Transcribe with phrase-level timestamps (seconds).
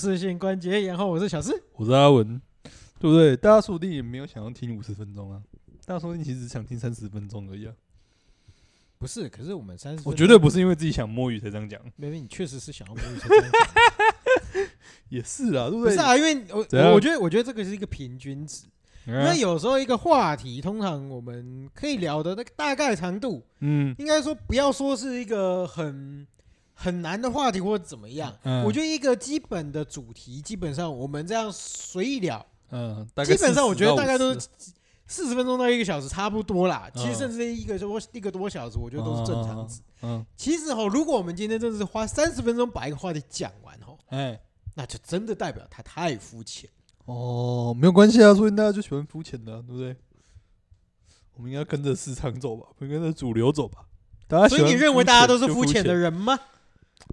[0.00, 2.40] 大家好，我们是风湿性关节炎后，我是小四，我是阿文，
[2.98, 3.36] 对不对？
[3.36, 5.42] 大家说不定也没有想要听五十分钟啊，
[5.84, 7.74] 大家说不定其实想听三十分钟而已啊。
[8.98, 11.78] 不是，可是我们三十，我绝对不是因为自己想摸鱼才这样讲。
[11.96, 13.60] 妹妹，你确实是想要摸鱼才这样讲。
[15.10, 15.90] 也是啊，对不对？
[15.90, 18.64] 不是啊，因为我样我觉得，我觉得这个是一个平均值。
[19.04, 26.26] 那、嗯、有时候一个话题，通常我们可以聊的那个大概长度，嗯，应该说不要说是一个很。
[26.82, 34.34] 很难的话题或者怎么样，嗯、我觉得一个基本的主题，基本上我们这样随意聊，嗯，基本上我觉得大概都
[35.06, 36.90] 四十分钟到一个小时差不多啦。
[36.94, 39.80] 嗯、其实甚至一个多一个多小时，我觉得都是正常值。
[40.00, 44.40] 嗯，嗯其实哈，如果我们今天真的是花三十分钟把一个话题讲完哈，哎，
[44.74, 46.70] 那就真的代表他太肤浅。
[47.04, 49.94] 哦，没有关系啊，所以大家就喜欢肤浅的，对不对？
[51.34, 53.84] 我们应该跟着市场走吧，不跟着主流走吧。
[54.26, 56.38] 大家所以你认为大家都是肤浅的人吗？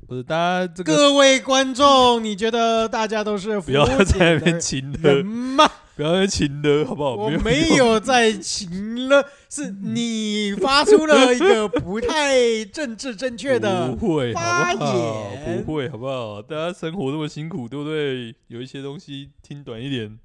[0.05, 5.69] 不是，大家这个各位观众，你觉得大家都是不要在那边情勒吗？
[5.95, 7.15] 不要再情勒，好不好？
[7.15, 13.97] 我没有在情了， 是你发出了一个不太政治正确的
[14.33, 16.41] 发言，不会，好不好？
[16.41, 18.35] 大家生活这么辛苦，对不对？
[18.47, 20.17] 有一些东西听短一点，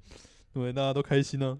[0.53, 1.57] 对，大家都开心呢。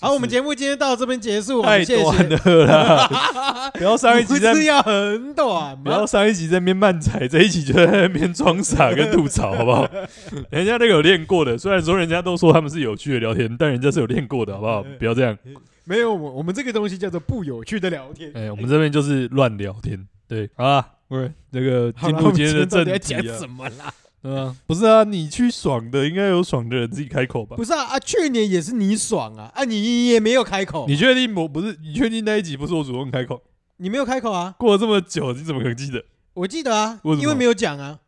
[0.00, 3.70] 好，我们节目今天到这边结束，太短了啦！
[3.74, 9.88] 不要上一集在要很短，不要上一集在那边漫才，这一集就在那边装傻跟吐槽，好不好？
[10.50, 14.84] 人家那个有练过的，虽然说人家都说他们是有趣的聊天，但人家是有练过的，好不好？
[14.98, 15.36] 不要这样。
[15.84, 18.30] 没有我，我们这个东西叫做不有趣的聊天。
[18.34, 20.06] 哎，我们这边就是乱聊天。
[20.26, 23.92] 对，好啊，不是这个进入今天的正题么啦？
[24.26, 27.56] 嗯，不是啊，你去爽的，应该有爽的人自己开口吧？
[27.56, 30.86] 不是啊，啊，去年也是你爽啊，啊，你也没有开口。
[30.88, 31.78] 你确定我不是？
[31.82, 33.42] 你确定那一集不是我主动开口？
[33.76, 34.54] 你没有开口啊？
[34.58, 36.02] 过了这么久，你怎么可能记得？
[36.32, 37.98] 我记得啊，为因为没有讲啊，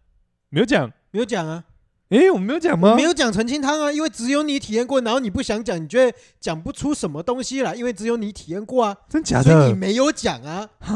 [0.49, 1.65] 没有讲，没有讲啊。
[2.09, 2.94] 诶、欸，我们没有讲吗？
[2.94, 9.44] 没有讲澄清汤啊，因为只有你体验过，然后你不想讲，你觉得讲不出什么东西来，因为只有你体验过啊，真假的？
[9.44, 10.71] 所以你没有讲啊？
[10.81, 10.88] 啊？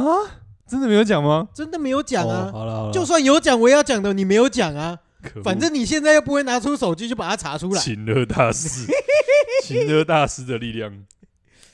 [0.67, 1.49] 真的没有讲吗？
[1.53, 2.49] 真的没有讲啊？
[2.49, 4.97] 哦、好了好了，就算有讲，我也要讲的，你没有讲啊？
[5.43, 7.81] 反正你现在又不会拿出手机去把它查出来。
[7.81, 8.87] 情勒大师，
[9.63, 11.05] 情勒大师的力量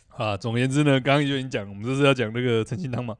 [0.08, 0.36] 啊！
[0.36, 3.16] 总而言之呢，刚刚就已经讲，我们这是要讲那个陈清汤嘛？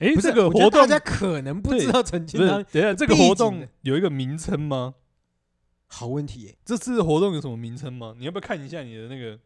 [0.00, 2.64] 哎、欸，这个活动大家可能不知道陈清汤。
[2.72, 4.94] 等一下，这个活动有一个名称吗？
[5.86, 8.14] 好问题、欸，这次活动有什么名称吗？
[8.18, 9.38] 你要不要看一下你的那个？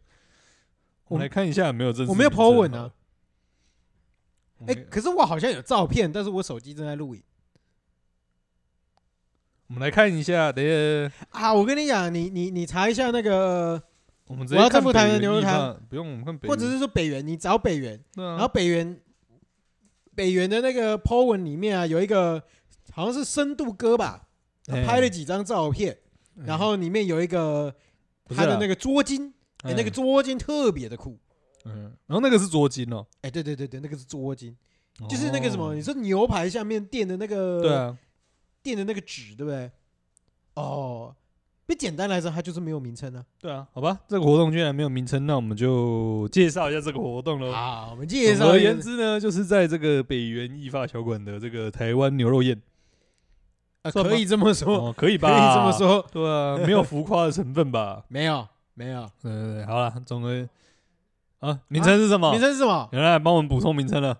[1.08, 2.10] 我们来看一下有没有正式。
[2.10, 2.90] 我没有 po 文啊。
[4.66, 7.22] 哎、欸，可是我好像有照片，但是我手机正在录影。
[9.74, 11.52] 我们来看一下，等一下啊！
[11.52, 13.82] 我跟你讲，你你你查一下那个，
[14.28, 19.00] 我们我要看不台的牛肉汤，不用我们看北，或者是说北元，你找北元，然后北元
[20.14, 22.40] 北元的那个 po 文里面啊，有一个
[22.92, 24.28] 好像是深度哥吧，
[24.64, 25.98] 他拍了几张照片，
[26.36, 27.74] 然后里面有一个
[28.28, 29.32] 他的那个桌巾，
[29.64, 31.18] 哎，那个桌巾特别的酷，
[31.64, 34.54] 嗯，然后那个是桌巾哦，哎，对对对对，那个是桌巾，
[35.10, 37.98] 就是那个什么，你说牛排下面垫的那个，对啊。
[38.64, 39.70] 垫的那个纸，对不对？
[40.54, 41.14] 哦，
[41.66, 43.24] 不简单来说，它就是没有名称呢。
[43.38, 47.52] 对啊，好吧，这个活动居然没有名称，那我们就介绍一下这个活动喽。
[47.52, 48.44] 好，我们介绍。
[48.44, 52.60] 总而言之呢，就是在这个北元义发小馆的这个台湾牛肉宴，
[53.82, 55.28] 啊，可以这么说，可以吧？
[55.28, 58.04] 可以这么说，对啊，没有浮夸的成分吧？
[58.08, 59.10] 没有，没有。
[59.22, 60.48] 对对对，好了，总而
[61.40, 62.30] 啊，名称是什么？
[62.32, 62.88] 名称是什么？
[62.92, 64.18] 有人来帮我们补充名称了。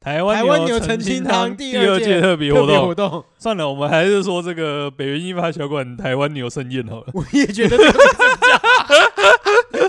[0.00, 7.06] 台湾牛澄清汤第二届特别活动，算了，我们还是说这个北元义发小馆台湾牛盛宴好了。
[7.12, 8.00] 我也觉得这个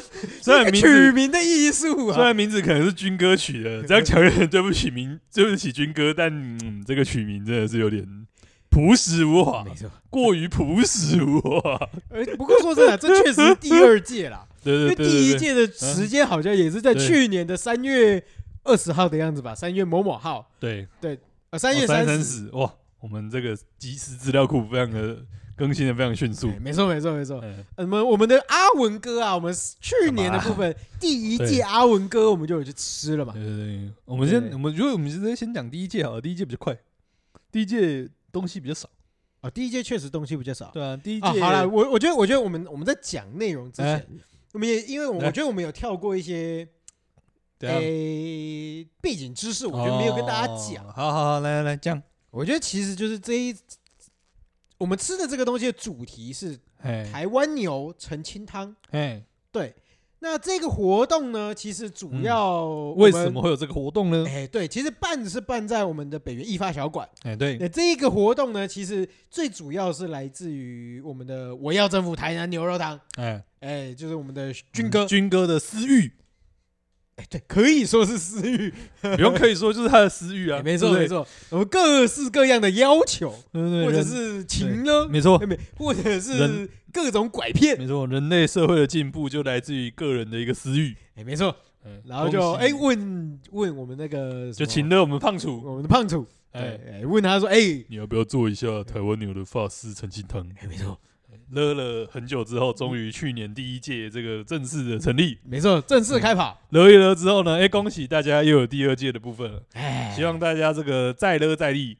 [0.41, 8.05] 虽然取名的艺术啊，虽然名字可能是军歌取的，这样讲有点对不起名， 对不起军歌，但嗯，这个取名真的是有点
[8.69, 11.79] 朴实无华，没错，过于朴实无华。
[12.37, 18.21] 不过说真的，这确实是第二届啦， 对对对，因为第一届的时间好像也是在去年的三月。
[18.63, 20.51] 二十号的样子吧，三月某某号。
[20.59, 21.19] 对对，
[21.49, 22.49] 呃，三月三十。
[22.51, 25.17] 哇，我们这个即时资料库非常的
[25.55, 26.47] 更新的非常迅速。
[26.59, 27.43] 没错没错没错。
[27.75, 33.33] 我们我们的阿文哥啊，我们去年的部分第一届阿文哥，我们就有去吃了嘛。
[33.33, 36.77] 对对对，我们先我们如果我们直接先讲第一届好了，第一届比较快，
[37.51, 38.87] 第一届东西比较少
[39.41, 39.49] 啊。
[39.49, 40.69] 第一届确实东西比较少。
[40.71, 44.07] 对啊，第一届好了，我我觉得我觉得我们我们在讲内容之前，
[44.53, 46.67] 我们也因为我觉得我们有跳过一些。
[47.69, 50.85] 诶、欸，背景知识我觉得没有跟大家讲。
[50.85, 50.93] 哦。
[50.95, 52.01] 好好好，来来来讲。
[52.29, 53.55] 我觉得其实就是这一，
[54.77, 56.57] 我们吃的这个东西的主题是
[57.11, 58.75] 台湾牛澄清汤。
[58.91, 59.75] 哎，对。
[60.23, 64.23] 那这个活动呢，其实主要、嗯、为什么会有这个活动呢？
[64.29, 67.09] 哎，对，其实办是办在我们的北园艺发小馆。
[67.23, 72.99] 哎，对，那这一个活动呢，其实最主要是来自于我们的我要征服台南牛肉汤。
[73.15, 76.11] 哎，哎，就是我们的军哥，军哥的私欲。
[77.17, 80.61] 哎，对，可以说是私欲， 不用可以说就是他的私欲啊。
[80.63, 86.69] 没错，没错，我们各式各样的要求，或者是情呢，没错，没或者是。
[86.93, 91.55] 各种拐骗，没错，人类社会的进步就来自于个人的一个私欲，哎，没错，
[91.85, 96.77] 嗯，然后就哎问问我们那个，就请了我们胖楚，我们的胖楚，哎。
[96.85, 97.55] 哎，问他说，哎，
[97.87, 100.45] 你要不要做一下台湾牛的发丝澄清汤？
[100.59, 100.99] 哎，没错，
[101.51, 111.97] 勒了很久之后，终于去年第一届这个正式的成立，没错，正式开跑，勒一勒之后呢，哎，恭喜大家又有第二届的部分了，哎，希望大家这个再勒再立。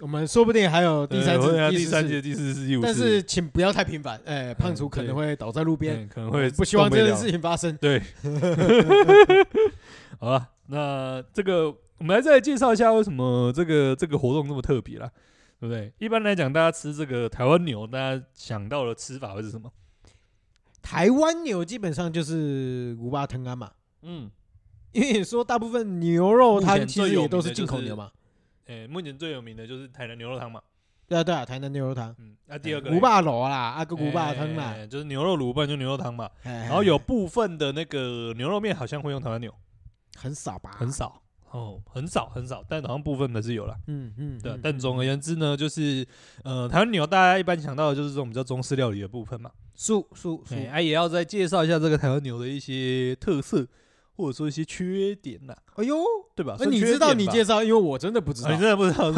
[0.00, 4.20] 我们说不定还有第三届、第三届、第四次、第五次，但是请不要太频繁。
[4.24, 7.76] 哎，胖厨可能会倒在路边，可能会不希望这件事情发生。
[7.78, 8.00] 对，
[10.20, 11.66] 好了，那这个
[11.98, 15.10] 我们来再介绍一下为什么这个这个活动这么特别啦，
[15.60, 15.92] 对不对？
[15.98, 19.72] 一般来讲，大家吃这个台湾牛，大家想到的吃法会是什么？
[20.80, 23.70] 台湾牛基本上就是五八汤啊嘛，
[24.02, 24.30] 嗯，
[24.92, 28.10] 因为说大部分牛肉汤其实也都是进口牛嘛。
[28.66, 30.62] 诶，目前最有名的就是台南牛肉汤嘛。
[31.08, 32.14] 对啊，对啊，台南牛肉汤。
[32.18, 36.30] 嗯，那第二个牛肉炉啦，啊个牛肉汤啦，就是牛肉卤，不然就牛肉汤嘛。
[36.42, 39.52] 然后有部分的那个牛肉面好像会用台湾牛，
[40.16, 40.70] 很少吧？
[40.78, 41.22] 很少
[41.52, 43.76] 哦，很少很少，但好像部分的是有了。
[43.86, 44.58] 嗯嗯，对。
[44.62, 46.06] 但总而言之呢，就是
[46.44, 49.50] 呃，台湾牛大家一般想到的就是这种比较中式料理的部分嘛。
[49.74, 53.66] 素素素，哎，也要再介绍一下这个台湾牛的一些特色。
[54.18, 55.96] 或者说一些缺点呐，哎呦，
[56.34, 56.56] 对吧？
[56.58, 59.12] 那你知道你介绍，因为我真的不知道，你真的不知道，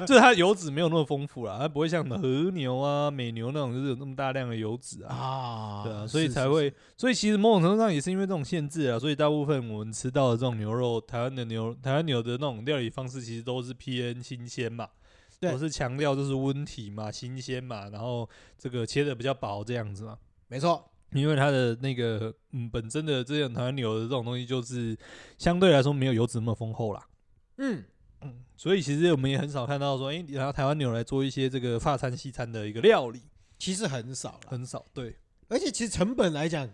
[0.06, 14.88] 就是它油脂没有那么丰富啦，它不会像和牛啊、美牛那种，就是有那么大量的油脂啊，啊，对啊，所以才会，所以其实某种程度上也是因为这种限制啊，所以大部分我们吃到的这种牛肉，台湾的牛，台湾牛的那种料理方式，其实都是偏新鲜嘛，
[15.42, 18.26] 我是强调就是温体嘛、新鲜嘛，然后
[18.58, 20.16] 这个切的比较薄这样子嘛，
[20.48, 20.82] 没错。
[21.12, 24.96] 因为它的那个嗯，本身的这种台湾牛的这种东西，就是
[25.38, 27.06] 相对来说没有油脂那么丰厚啦。
[27.58, 27.84] 嗯
[28.22, 33.22] 嗯，所以其实我们也很少看到说，哎，拿台湾牛来做一些这个法餐西餐的一个料理，
[33.58, 34.84] 其实很少了，很少。
[34.92, 35.16] 对，
[35.48, 36.68] 而且其实成本来讲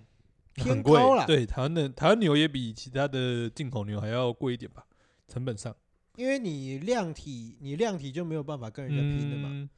[0.54, 1.26] 偏高了。
[1.26, 4.84] 对，台湾的台湾牛也比其他的进口牛还要贵一点吧，
[5.28, 5.74] 成本上。
[6.16, 9.48] 因为你量体，你量体就没有办法跟人家拼的嘛。
[9.50, 9.68] 嗯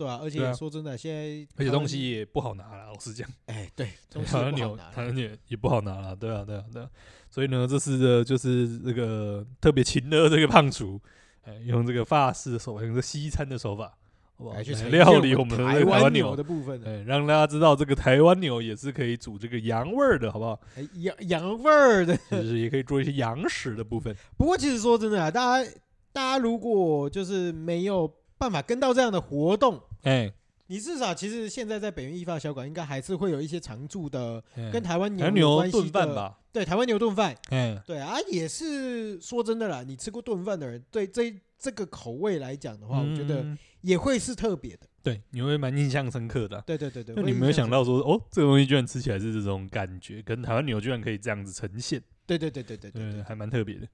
[0.00, 3.28] 对啊，而且说真的，现在而且东西也不好拿了，老实讲。
[3.44, 3.90] 哎，对，
[4.24, 6.88] 台湾牛，台湾牛也不好拿了，对啊，对啊，对啊。
[7.30, 10.98] 所以呢，这次的就是这个特别勤的这个胖厨，
[11.42, 13.92] 哎，用这个法式的手法，用这个西餐的手法，
[14.38, 14.56] 好不好？
[14.56, 20.58] 来料理我们的台湾牛的部分，哎，让大家知道这个台湾牛也是可以煮这个羊味儿的，好不好？
[20.94, 24.16] 羊羊味儿的，就是也可以做一些羊食的部分。
[24.38, 25.70] 不过，其实说真的啊，大家
[26.10, 29.78] 大家如果就是没有办法跟到这样的活动。
[30.02, 30.34] 哎，欸、
[30.66, 34.42] 你至少其实现在在北园一发小馆，应该还是会有一些常驻的
[34.72, 36.38] 跟台湾牛有关系的，吧？
[36.52, 43.44] 对，台湾牛炖饭，嗯，对啊，也是说真的啦，你吃过炖饭的人，对这这个口味来讲的话，我觉得
[43.82, 53.86] 也会是特别的，对，你会蛮印象深刻的，对对对对，你没有想到说，哦，这个东西居然吃起来是这种感觉，跟台湾牛居然可以这样子呈现，对对对对对对，还蛮特别的，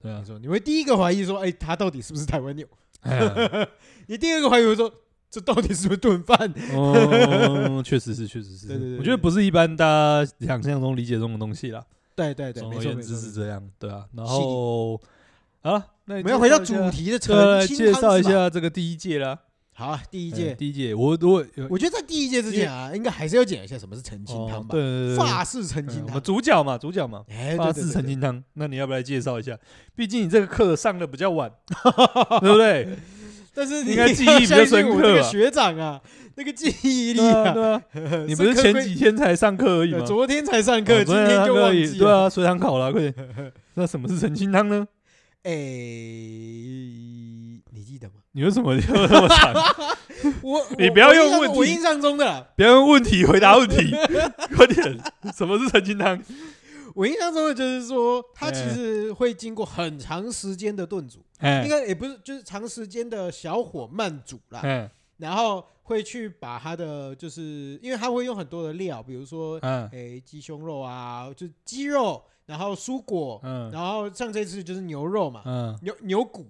[0.00, 2.66] 对啊，说你会第一个怀疑说，哎，它到底是不是台湾牛？
[4.08, 4.92] 你第二个怀疑会说。
[5.30, 6.36] 这到底是不是炖饭？
[6.74, 8.66] 哦， 确实是，确实是。
[8.66, 11.84] 对对对，我觉得不是一般大家想象中理解中的东西啦。
[12.16, 14.04] 对对对，总而言之是这样，对啊。
[14.12, 15.00] 然后
[15.62, 17.34] 啊，那我们要回到主题的澄
[17.64, 19.38] 清汤，介绍一下这个第一届啦。
[19.72, 24.72] 好啊，第一届，第一届，我我我觉得在第一届之前啊，应该还是要讲一下什么是澄清汤吧。
[24.72, 27.24] 对对对，法式澄清汤，主角嘛，主角嘛，
[27.56, 28.42] 法式澄清汤。
[28.54, 29.56] 那你要不要来介绍一下？
[29.94, 31.50] 毕竟你这个课上的比较晚，
[32.42, 32.98] 对不对？
[33.54, 36.00] 但是你应该记忆比较 深刻，这个学长啊，
[36.36, 37.82] 那个记忆力啊，对啊，
[38.26, 40.04] 你不是前几天才上课而已吗？
[40.06, 41.98] 昨天才上课，今天就忘记。
[41.98, 43.14] 对啊，随堂考了，快点。
[43.74, 44.86] 那什么是澄清汤呢？
[45.42, 48.14] 哎，你记得吗？
[48.32, 49.54] 你为什么要那么惨？
[50.42, 53.94] 我你不要用问题，我印象中的，不要用问题回答问题，
[54.54, 54.98] 快点。
[55.34, 56.20] 什么是澄清汤？
[56.94, 61.20] 我印象中的就是说，它其实会经过很长时间的炖煮，
[61.64, 64.60] 应该也不是，就是长时间的小火慢煮啦。
[65.18, 69.58] 然后会去把它的，就是因为它会用很多的料，比如说，
[69.92, 75.42] 诶，鸡胸肉啊，就鸡肉，然后蔬果，然后像这次就是牛肉嘛，
[75.82, 76.46] 牛牛骨，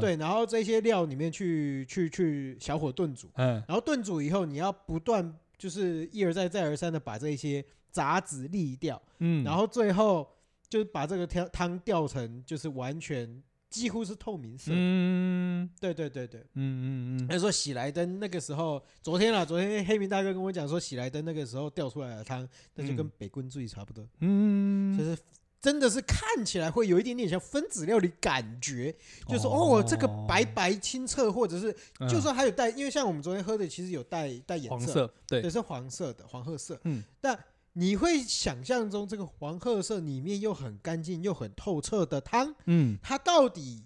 [0.00, 3.28] 对，然后这些料里面去去去小火炖煮，
[3.66, 7.64] 然后炖煮以后，你要不断就是一而再再而三的把这些。
[7.90, 10.28] 杂质沥掉，嗯，然后最后
[10.68, 17.28] 就是把这个汤汤调成就是完全几乎是透明色，嗯，对对对对，嗯嗯嗯。
[17.28, 25.16] 他说喜来登那个时候，昨天啊，昨天黑明大哥跟我讲说，喜来登那个时候调出来的汤，那就跟北棍醉差不多，嗯，就是。
[25.60, 28.94] 真的是看起来会有一点点像分子料理感觉，
[29.26, 31.76] 就是哦，这个白白清澈，或者是
[32.08, 37.36] 就算还有带，因为像我们昨天喝的其实有带带颜色，对，也是黄色的黄褐色，嗯，但
[37.78, 43.84] 你会想象中这个黄褐色里面又很干净又很透彻的汤，嗯，它到底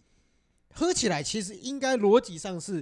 [0.73, 2.81] 喝起来其实应该逻辑上是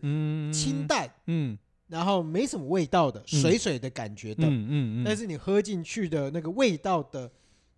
[0.52, 7.30] 清淡，嗯，然后没什么味道的水水的感觉的，嗯嗯，但是你喝进去的那个味道的。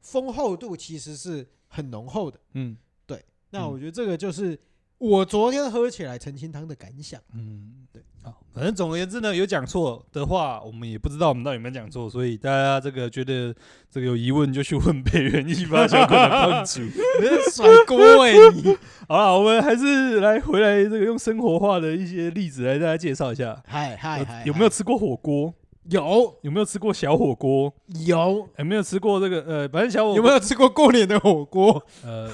[0.05, 3.25] 丰厚度其实是很浓厚的，嗯，对。
[3.51, 4.59] 那我觉得这个就是
[4.99, 8.03] 我昨天喝起来澄清汤的感想，嗯，对。
[8.23, 13.55] 好，反正总而言之呢，有讲错的话，我们也不知道我们到底有没有讲错，所以大家这个觉得
[13.91, 16.81] 这个有疑问就去问北元一发小馆的帮主，
[17.51, 18.77] 甩锅哎你。
[19.09, 23.61] 好了，我们还是来回来这个用生活化的一些例子来大家介绍一下。
[23.67, 25.53] 嗨嗨嗨，有没有吃过火锅？
[25.91, 27.73] 有，有没有吃过小火锅？
[28.07, 29.43] 有，有没有吃过这个？
[29.43, 31.83] 呃，反正小火锅有没有吃过过年的火锅？
[32.05, 32.29] 呃，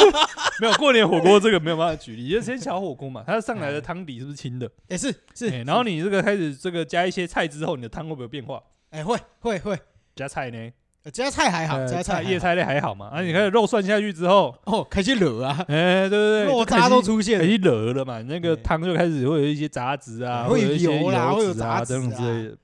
[0.60, 4.70] 没有过年火锅这个没有办法举例，就先小火锅嘛，它上来的汤底是不是清的？
[4.88, 8.62] 也是是，然后你这个开始这个加一些菜之后，你的汤会不会有变化？
[8.90, 9.78] 哎，会会会。
[10.14, 10.70] 加菜呢？
[11.10, 13.08] 加菜还好，加菜叶菜类还好嘛？
[13.08, 15.56] 啊，你开始肉涮下去之后，哦，开始惹啊！
[15.66, 18.22] 哎，对对对，肉渣都出现，开始惹了嘛？
[18.22, 22.56] 那个汤就开始会有一些杂质啊，会有油啦，会有杂质等等之类的。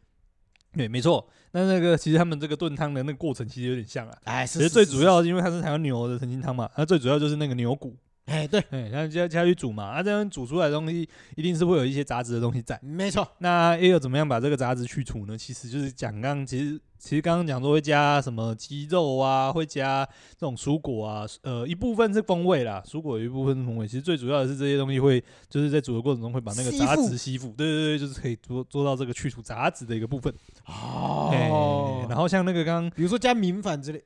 [0.75, 1.29] 对，没错。
[1.53, 4.19] 那那个其实他们这个炖汤的那个过程其实有点像啊。
[4.25, 7.97] 哎，其实最主要因为它是台湾牛的澄清汤嘛，它最主要就是那个牛骨。
[8.29, 12.79] 哎，对，哎，然后加加去煮嘛，啊，这样煮出来的东西一定是会有一些杂质的东西在。
[12.83, 13.27] 没错。
[13.39, 15.37] 那要怎么样把这个杂质去除呢？
[15.37, 23.87] 其实就是讲刚刚其实其实刚刚讲说会加什么鸡肉啊，会加这种蔬果啊，呃，一部分是风味啦，蔬果有一部分是风味。
[23.87, 30.31] 其实最主要的是这些东西会就是在煮的过程中会把那个杂质吸附，对对对，就是可以做做到这个去除杂质的一个部分。
[30.67, 32.05] 哦。
[32.09, 34.05] 然后像那个刚刚比如说加明粉之类。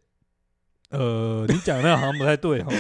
[0.92, 2.70] 呃，你讲那个好像不太对哈，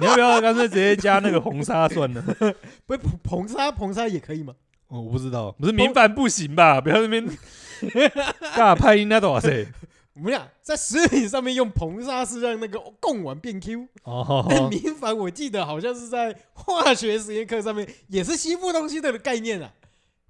[0.00, 2.22] 你要不要干脆直接加那个红砂算了？
[2.86, 4.54] 不是硼砂，硼砂也可以吗？
[4.88, 6.80] 哦，我不知道，不是明矾不行吧？
[6.80, 7.28] 不要那边
[8.56, 9.66] 大拍音那多少岁？
[10.14, 19.70] 我们俩在食品上面用硼砂是让那个贡丸变 Q 哦，但明矾我记得好像是在化学实验课上面也是吸附东西的概念啊。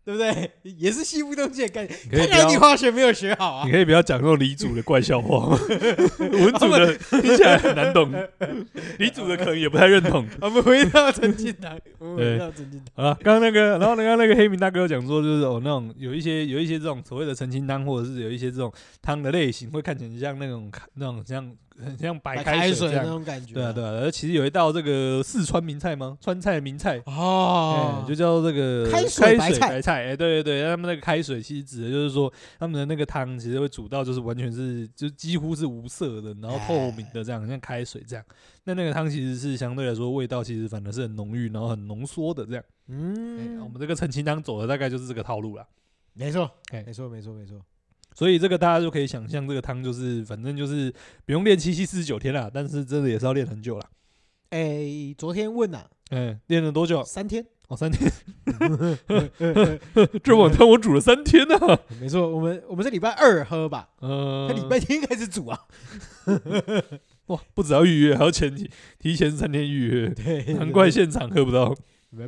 [0.09, 0.51] 对不对？
[0.63, 1.99] 也是吸附东西的概念。
[2.11, 3.67] 看来你化学没有学好啊！
[3.67, 5.59] 你可以不要讲那种李组的怪笑话吗？
[6.19, 8.11] 文组的听起来很难懂，
[8.99, 10.27] 李组的可能也不太认同。
[10.41, 11.79] 我们回到澄清汤，
[12.17, 12.95] 回到澄清汤。
[12.95, 18.73] 好了，刚刚那个，然后刚刚那个黑名大哥讲说，就是哦，那种有一些有一些这种所谓的澄清汤，或者是有一些这种
[19.03, 21.55] 汤的类型，会看起来像那种那种像。
[21.85, 23.91] 很像白开水这样，那种感觉，对啊，对啊。
[23.91, 26.19] 而其实有一道这个四川名菜吗？
[26.21, 30.07] 川菜名菜哦，就叫这个开水白菜。
[30.09, 38.25] 哎，对对对，他们那个开水其实指的就是说，他们的那个汤其实会煮到就是完全是就几乎是无色的，然后透明的这样，像开水这样。
[38.65, 42.65] 那那个汤其实是相对来说味道其实反而是很浓郁，然后很浓缩的这样。
[42.89, 45.67] 嗯，我们这个澄清汤走的大概就是这个套路了。
[46.15, 47.61] 没错，没错，没错，没错。
[48.19, 50.93] 所以这个大家就可以想象，这个汤就是反正就是
[51.25, 53.87] 不用练七七四十九天了，但是真的也是要练很久了。
[54.51, 57.05] 哎，昨天问呐，哎，练了多久？
[57.05, 58.11] 三天哦，三天。
[60.25, 61.57] 这碗汤我煮了三天呢。
[62.01, 63.91] 没错，我们我们是礼拜二喝吧？
[64.01, 65.61] 嗯，他礼拜天开始煮啊。
[67.27, 70.09] 哇，不只要预约，还要前提提前三天预约。
[70.19, 71.73] 对，难怪现场喝不到。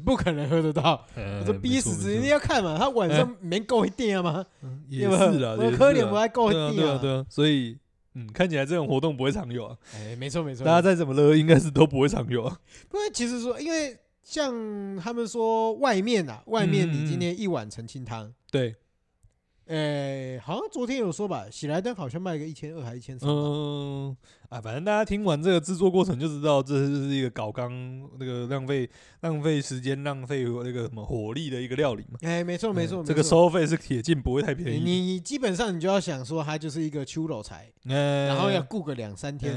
[0.05, 2.13] 不可能喝得到，我说逼死！
[2.15, 4.45] 一定要看嘛，他晚上没够一点吗？
[4.89, 6.73] 也是啦，我喝点不还够一点啊？
[6.75, 7.79] 对啊，对啊，所以
[8.15, 9.77] 嗯，看起来这种活动不会常有啊。
[9.95, 12.59] 哎，没错没错，大家再怎么乐，应该是都不会常有啊。
[12.89, 14.53] 不过其实说，因为像
[14.97, 18.75] 他们说外面啊，外面你今天一碗澄清汤，对。
[19.71, 23.31] 诶，好像昨天有说吧，喜来登好像卖个一千二还一千三。
[23.31, 24.17] 嗯，
[24.49, 27.71] 啊，反正大家听完这个制作过程就知道，这是一个搞刚
[28.19, 32.19] 那个浪费浪费时间、浪费那个什么火力的一个料理嘛。
[32.23, 34.81] 哎，没错没错，这个收费是铁进不会太便宜。
[34.81, 39.55] 你基本上你就要想说，它就是一个秋老菜，然后要雇个两三天，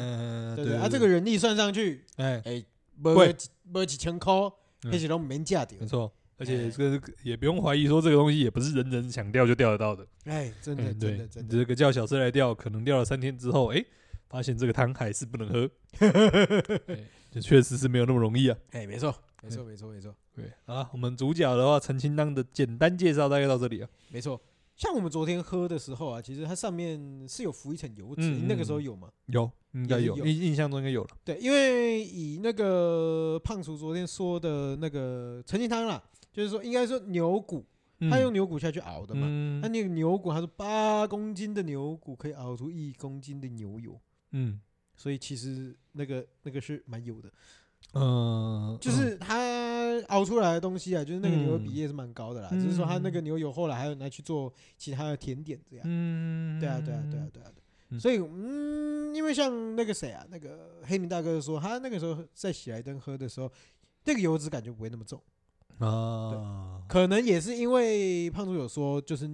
[0.56, 0.78] 对不对？
[0.80, 2.64] 啊，这个人力算上去，哎哎，
[3.02, 3.36] 贵
[3.72, 4.32] 贵几千块，
[4.84, 5.76] 那些都没价的。
[5.80, 6.12] 没错。
[6.44, 10.06] 而且这个也不用怀疑，说这个东西也不是人人想钓就钓得到的。
[10.26, 13.84] 哎，真的，真的，真的，这个叫小车来钓，可能钓了三天之后，哎，
[14.30, 15.70] 发现这个汤还是不能喝。
[17.32, 18.58] 这确实是没有那么容易啊。
[18.72, 20.14] 哎，没错，没错，没错，没错。
[20.36, 23.90] 对啊，我们主角的话，澄清汤的简单介绍大概到这里啊。
[24.10, 24.40] 没错。
[24.76, 29.08] 像我们昨天喝的时候啊，其实它上面是有浮一层油脂，你那个时候有吗？
[29.28, 31.10] 有，应该有，印印象中应该有了。
[31.24, 37.66] 对，因为以那个胖厨昨天说的那个澄清汤啦，就是说应该说牛骨，
[38.10, 39.28] 他用牛骨下去熬的嘛，
[39.62, 43.98] 他那个牛骨，他说八公斤的牛骨可以熬出一公斤的牛油，
[44.32, 44.60] 嗯，
[44.98, 47.32] 所以其实那个那个是蛮油的。
[47.94, 52.50] 嗯，就是他熬出来的东西啊，就是那个牛油比例也是蛮高的啦。
[52.50, 55.86] 只是说他那个牛油后来还有拿去做其他的甜点这样。
[55.88, 57.52] 嗯，对啊，对啊，对啊，对啊。
[58.00, 63.52] 所以，嗯，因为像那个谁啊，那个黑名大哥说，他那个时候在喜来登喝的时候，
[64.06, 65.22] 那个油脂感觉不会那么重
[65.80, 66.82] 啊。
[66.88, 69.30] 可能也是因为胖猪有说，就是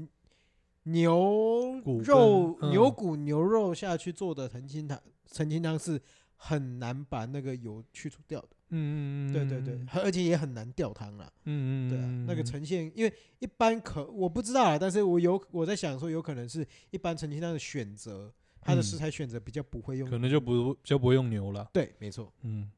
[0.84, 6.02] 牛肉、牛骨、牛肉下去做的澄清汤，澄清汤是。
[6.42, 22.72] 很难把那个油去除掉的，嗯嗯嗯，对对对，而且也很难吊汤了，嗯嗯，对啊，那个呈现，因为一般可我不知道啊，但是我有我在想说，有可能是一般澄清汤的选择，它的食材选择比较不会用，可能就不就不会用牛了，对，没错，嗯，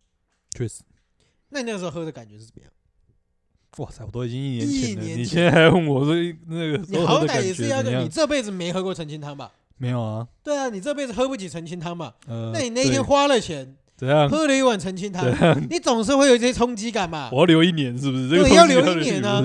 [0.50, 0.82] 确实。
[1.50, 2.74] 那你那个时候喝的感觉是怎么样？
[3.78, 6.14] 哇塞，我都已经一年前了，你现在还问我说
[6.48, 9.50] 那个，你好歹也是要你这辈子没喝过澄清汤吧？
[9.78, 12.14] 没有啊，对啊，你这辈子喝不起澄清汤嘛？
[12.28, 15.26] 那你那天花了钱，怎样喝了一碗澄清汤？
[15.70, 17.30] 你总是会有一些冲击感嘛？
[17.32, 18.28] 我要留一年是不是？
[18.28, 19.42] 对，要留一年呢。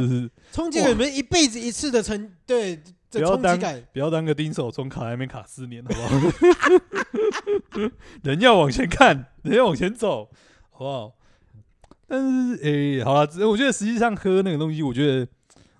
[0.52, 7.90] 冲击感，你们一辈子一次的成，对，这冲击感，不要当个钉手从卡还没卡四年，好不好？
[8.24, 10.28] 人要往前看，人要往前走，
[10.72, 11.12] 好不好？
[12.06, 15.28] 但是，诶，好了，我觉得实际上喝那个东西，我觉得，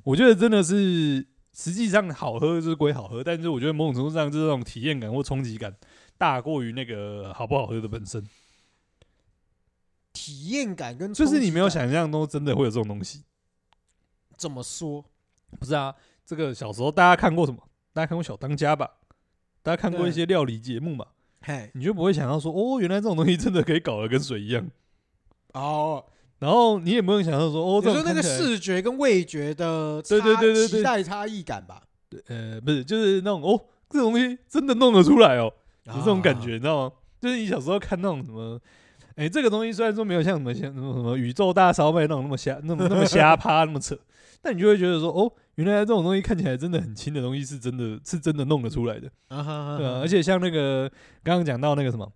[0.05, 1.27] 我觉得真的是。
[1.59, 5.75] 实际上好喝就是归好喝，但是我觉得某种程度上，就是这种体验感或冲击感
[6.19, 8.23] 大过于那个好不好喝的本身。
[10.13, 13.23] 体验感跟就是你没有想象中真的会有这种东西。
[14.37, 15.03] 怎么说？
[15.59, 15.95] 不是啊，
[16.27, 17.59] 这个小时候大家看过什么？
[17.95, 18.91] 大家看过小当家吧？
[19.63, 21.07] 大家看过一些料理节目嘛？
[21.41, 24.69] 嘿，你就不会想到说，哦，原来这种东西真的可以搞得跟水一样。
[25.55, 26.05] 哦。
[26.39, 31.83] 然后你也不用想象说，哦，你说那个视觉跟味觉的差，对对对对，期待差异感吧？
[32.11, 35.51] 对，呃，不是，就是那种哦，这种东西真的弄得出来哦，
[35.87, 36.93] 有这种感觉，你知道吗？
[37.21, 38.61] 就是你小时候看那种什么，
[39.15, 43.99] 哎，这个东西虽然说没有像什么像什么什么宇宙大烧麦那种那么瞎，那么那么瞎趴那么扯，
[44.43, 50.87] 但你就会觉得说，哦，原来这种东西看起来真的很轻的东西，是真的是真的弄得出来的，对啊，而且像那个
[51.25, 52.07] 刚刚讲到那个什么。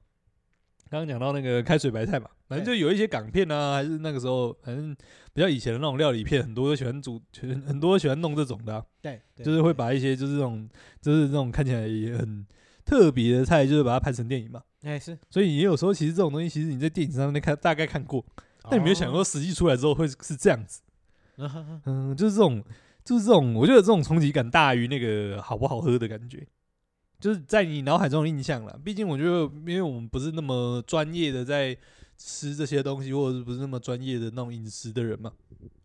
[0.91, 4.93] 刚刚讲到那个开水白菜嘛，反正就有一些港片啊，还是那个时候，反正
[5.33, 7.23] 比较以前的那种料理片，很多都喜欢煮，
[7.65, 8.85] 很多喜欢弄这种的、啊。
[9.01, 10.69] 对，就是会把一些就是这种，
[11.01, 12.45] 就是这种看起来也很
[12.85, 14.61] 特别的菜，就是把它拍成电影嘛。
[14.83, 15.17] 哎，是。
[15.31, 18.25] 所以也有时候其实这种东西，其实你在电影上面看大概看过，
[18.69, 20.83] 但你没有想过实际出来之后会是这样子。
[21.87, 22.65] 嗯，就是这种，
[23.05, 26.45] 就是这种，我觉得这种冲击感大于那个好不好喝的感觉。
[27.21, 31.77] 就是在你脑海中的印象了，毕竟我觉得，因为我们不是那么专业的在
[32.17, 35.31] 吃这些东西，或者是不是那么专业的那种饮食的人嘛，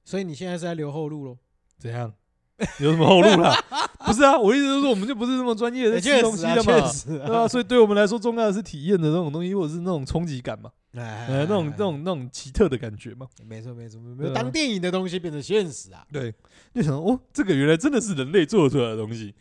[0.03, 1.37] 所以你现在是在留后路喽？
[1.77, 2.13] 怎样？
[2.79, 3.53] 留什么后路啦？
[4.05, 6.63] 不是啊，我意思就是说，我们就不是那么专业的在吃东西的嘛，
[7.05, 13.27] 对啊，所以对我们来说，重要的是体验的那种东西，或者是那种冲击感嘛，呃，那种那种那种奇特的感觉嘛。
[13.45, 16.33] 没错没错没错，当电影的东西变成现实啊，对，
[16.73, 19.35] 就想说哦，这个原来真的是人类做出来的东西。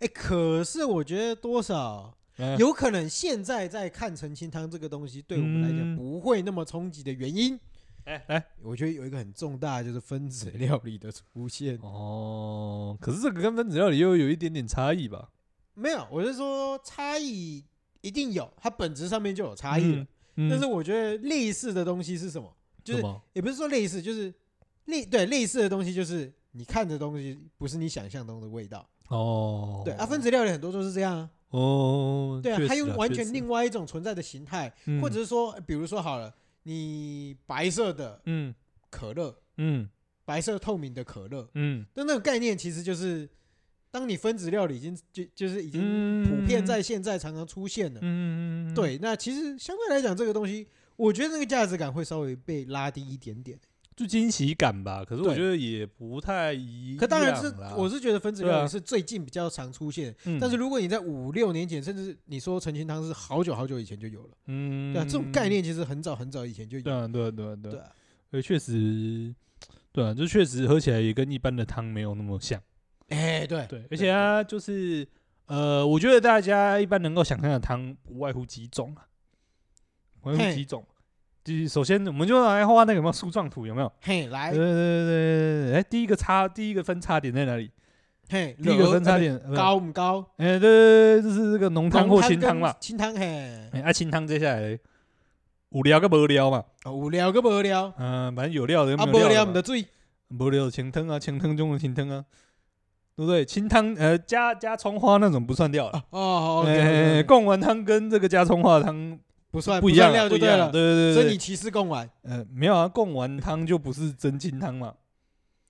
[0.00, 2.16] 哎、欸，可是我觉得多少
[2.58, 7.58] 有可能现在在看澄清汤这个东西，对我们来讲不会那么冲击的原因。
[8.04, 11.76] 哎哎，我觉得有一个很重大，就是分子料理的出现。
[11.82, 15.30] 哦，可是这个跟分子料理又有一点点差异吧？
[15.74, 17.64] 没有，我是说差异
[18.02, 20.02] 一定有，它本质上面就有差异了。
[20.02, 20.06] 嗯
[20.36, 22.54] 嗯、但是我觉得类似的东西是什么？
[22.84, 24.32] 就是也不是说类似，就是
[24.84, 28.88] 类对类似的东西，就是你看的东西不是你想象中的味道。
[29.08, 31.30] 哦，对啊，分子料理很多都是这样啊。
[31.50, 38.52] 哦，对啊，它用完全另外一种存在的形态，或者是说，比如说好了，你白色的嗯
[38.90, 39.88] 可乐嗯
[40.24, 43.30] 白色透明的可乐嗯，那那个概念其实就是，
[43.92, 48.00] 当你分子料理已经就就是已经普遍在现在常常出现了。
[48.02, 50.66] 嗯，对，那其实相对来讲，这个东西
[50.96, 53.56] 我觉得那个价值感会稍微被拉低一点点。
[53.96, 56.98] 就惊喜感吧，可是我觉得也不太一样。
[56.98, 60.12] 可当然是，我是觉得分子料理是最近比较常出现。
[60.12, 66.84] 啊、但是如果你在五六年前，甚至你说澄清汤是好久好久以前就有了，嗯，对啊，这种概念其实很早很早以前就有。
[66.84, 67.90] 对啊，对啊，对啊，对啊。
[68.30, 69.34] 所以确实，
[69.92, 72.60] 对啊，就确实喝起来也跟一般的汤没有那么像。
[73.08, 75.08] 哎、欸，对对，而且它就是，
[75.46, 79.06] 呃，我觉得大家一般能够想象的汤不外乎几种啊，
[80.20, 80.84] 不外乎几种。
[81.68, 83.92] 首先，我们就来画那个什么树状图，有没有？
[84.02, 87.70] 嘿，来，对对对对对，哎，第一个差，第一个分叉点在哪里？
[88.28, 90.26] 嘿，第一个分叉点高不高？
[90.38, 92.74] 哎，对对对，就是这个浓汤或清汤嘛。
[92.80, 94.76] 清汤嘿，哎，啊清汤接下来
[95.70, 96.64] 有料个无料嘛？
[96.84, 97.92] 有料个无料。
[97.98, 98.96] 嗯，反正有料的。
[98.96, 99.86] 啊，无料唔得水，
[100.28, 102.24] 无料清汤啊，清汤中的清汤啊，
[103.14, 103.44] 对不对？
[103.44, 106.02] 清汤呃加加葱花那种不算掉了。
[106.10, 106.64] 哦，哦。
[106.66, 109.16] 哎，贡丸汤跟这个加葱花汤
[109.50, 110.70] 不算不一样料就对了。
[110.70, 111.14] 对对对。
[111.14, 112.08] 所以你歧视贡丸？
[112.22, 114.94] 呃，没有啊，贡丸汤就不是真清汤嘛。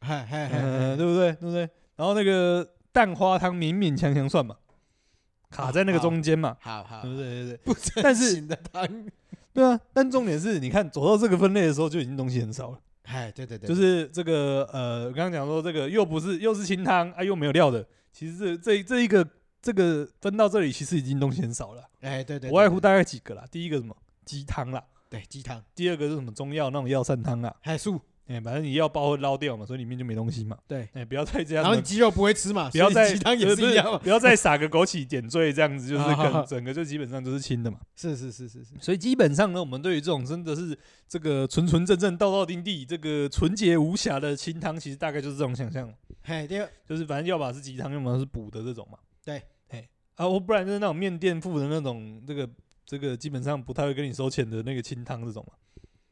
[0.00, 0.58] 嗨嗨嗨，
[0.96, 1.32] 对不对？
[1.32, 1.68] 对不对？
[1.96, 4.56] 然后那个蛋花汤勉勉强强算嘛，
[5.50, 7.24] 卡在那个中间嘛，好好，对不对？
[7.24, 8.86] 对对，不但是的汤，
[9.52, 9.80] 对啊。
[9.92, 12.78] 但重点是，你看走到这个分类的时候，就已经东西很少了。
[13.04, 17.84] 哎，对对对，就是这个呃，刚刚讲说这个又不是又是清汤啊，又没有料的。
[18.12, 19.26] 其实这这这一个
[19.66, 21.82] 这个分到这里，其实已经东西很少了。
[22.00, 23.44] 哎，对对，无外乎大概几个啦。
[23.50, 25.60] 第一个什么鸡汤啦，对鸡汤。
[25.74, 28.00] 第二个是什么中药那种药膳汤啊，海素。
[28.28, 30.56] 哎，反正你要包会捞掉嘛，所以里面就没东西嘛。
[30.68, 31.62] 对，哎，不要再这样。
[31.64, 37.78] 然后你鸡肉不会吃嘛，不要再鸡汤也是一样，不要再撒个枸杞点缀这样子，就是整整个就基本上都是清的嘛。
[37.96, 38.74] 是是是是是。
[38.80, 40.76] 所以基本上呢，我们对于这种真的是
[41.08, 45.92] 这个纯纯正正、道道丁地、这个纯洁无瑕的清汤，其实大概就是这种想象。
[46.22, 48.98] 嘿，对，就是反正要么是鸡汤，要么是补的这种嘛。
[49.24, 49.42] 对，嘿，
[50.16, 52.48] 啊，我不然就是那种面店付的那种，这个
[52.84, 55.54] 这个基本上不太会跟你收钱的那个清汤这种嘛。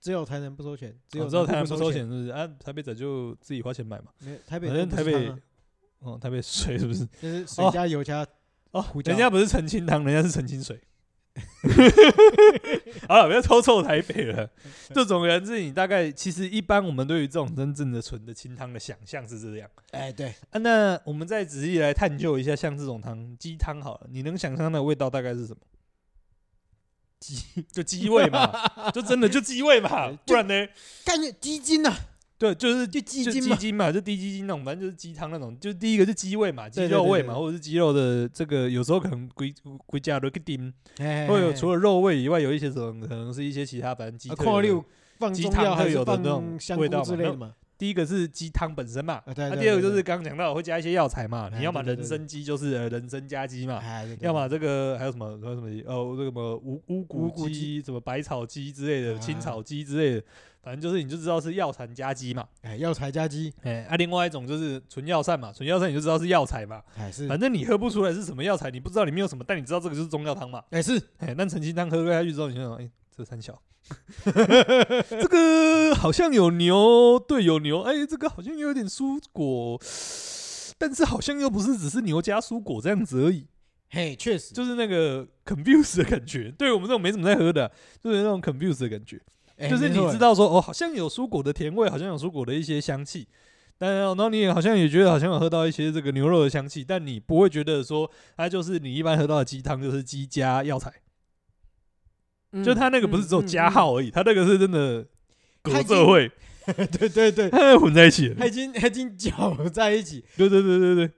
[0.01, 2.29] 只有台南不收钱，只有台南不收钱，是不是？
[2.29, 4.07] 啊，台北仔就自己花钱买嘛。
[4.21, 5.33] 没台北反正台北，
[6.01, 7.07] 哦，台北水是不是？
[7.21, 8.27] 就是水加油加
[8.73, 10.79] 哦，人家不是澄清汤，人家是澄清水。
[13.09, 14.49] 好了，不要抽臭台北了。
[14.95, 19.69] 这种人是你大概其实一般我们对于这种真正的纯的清汤的想象是这样。
[19.91, 25.61] 哎，对啊，那我们再仔细来探究一下，像这种汤鸡汤好了，你能想象的味道大概是什么？
[27.21, 27.43] 鸡
[27.73, 28.53] 就鸡味嘛，
[28.93, 30.69] 就真的就鸡味嘛，不然呢？
[31.05, 31.93] 感觉鸡精呐，
[32.37, 35.59] 对，就是就鸡精鸡精嘛，就低鸡精那种，反正就是鸡汤那种。
[35.61, 39.55] 就第一个是鸡味嘛，鸡肉味嘛，或者是鸡肉的这个，有时候可能归
[39.87, 44.35] 归加了个丁，会有除了肉味以外，有一些什么可能是一些其他，反正鸡鸡
[45.49, 47.03] 汤特有的那种味道
[47.35, 47.55] 嘛。
[47.77, 53.83] 第一个是鸡汤本身嘛，那第二个就是刚刚讲到会加一些药材嘛，你要么人参鸡就是人参加鸡嘛，
[54.21, 60.25] 要么这个还有什么还有什么哦，这个什么乌乌骨鸡，什么百草鸡之类的，青草鸡之类的，
[60.65, 73.61] 反正就是你就知道是药材加鸡嘛，哎，药材加鸡，哎，啊，另外一种就是纯药膳嘛，纯药膳你就知道是药材嘛，哎是反正你喝不出来是什么药材，你不知道里面有什么，但你知道这个就是中药汤嘛，哎是，哎，那澄清汤喝下去之后，你就想，哎，这三小。
[74.25, 77.83] 这个好像有牛，对，有牛。
[77.83, 79.79] 哎，这个好像有点蔬果，
[80.79, 83.47] 但是好像又不是只是牛加蔬果这样子而已。
[83.91, 86.51] 嘿，确实，就是那个 confuse 的感觉。
[86.53, 87.71] 对我们这种没怎么在喝的，
[88.03, 89.21] 就是那种 confuse 的感觉。
[89.59, 93.27] 就是你知道说，哦，好像有蔬果的甜味，好像有蔬果的一些香气，
[93.79, 100.93] 但然后你也好像也觉得好像有喝到一些这个牛肉的香气，但你不会觉得说，它就是你一般喝到的鸡汤就是鸡加药材。
[102.65, 105.05] 就他那个不是只有加号而已，他那个是真的
[105.61, 106.31] 狗社会，
[106.93, 111.11] 对对对，它 混在一起，他已经他已经搅在一起，对对对对对。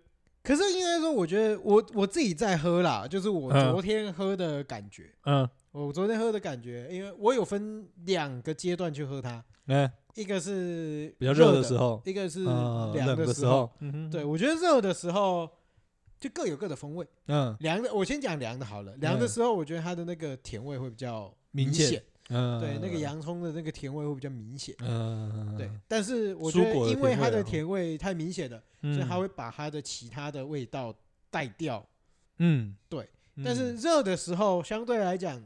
[0.47, 15.51] 可是应该说，我觉得我我自己在喝啦，就是我昨天喝的感觉，嗯，我昨天喝的感觉，因为我有分两个阶段去喝它，嗯，一个是比较热的时候，一个是凉的时候，嗯，对我觉得热的时候。
[16.19, 17.07] 就各有各的风味。
[17.29, 18.95] 嗯，凉的我先讲凉的好了。
[18.97, 22.03] 凉的时候，我觉得它的那个甜味会比较明显。
[22.29, 24.75] 嗯，对，那个洋葱的那个甜味会比较明显。
[24.81, 25.71] 嗯，对。
[25.87, 30.95] 但是我觉得，因为它的甜味太明显了，所以它会把它的其他的味道
[31.31, 31.87] 带掉。
[32.39, 33.09] 嗯，对。
[33.45, 35.43] 但是热的时候，相对来讲，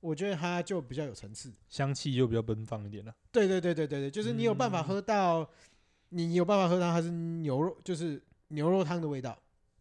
[0.00, 3.14] 我觉得它就比较有层次，香气就比较奔放一点了。
[3.30, 5.48] 对对对对对对，就是你有办法喝到，
[6.10, 9.36] 你有办法喝到它是牛肉，就是牛肉汤的味道。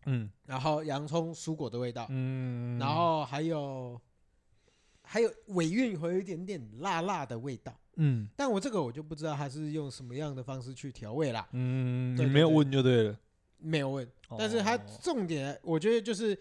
[0.07, 4.01] 嗯，然后洋葱蔬果的味道，嗯，然后还有
[5.11, 13.19] 还有尾韵会有一点点辣辣的味道，嗯，但我这个我就不知道它是用什么样的方式去调味啦，嗯，你没有问就对了，
[13.57, 16.37] 没有问，但是它重点我觉得就是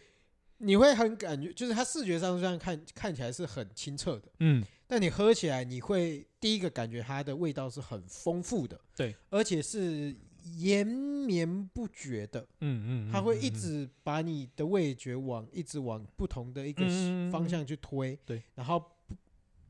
[0.59, 10.15] 你会很感觉，就是它视觉上虽然看看起来是很清澈的，嗯，但你喝起来你会第一个感觉它的味道是很丰富的，对，而且是。
[10.57, 16.85] 延绵不绝的，嗯嗯，它会一直把你的味觉往一直往不同的一个
[17.31, 18.83] 方向去推，对，然后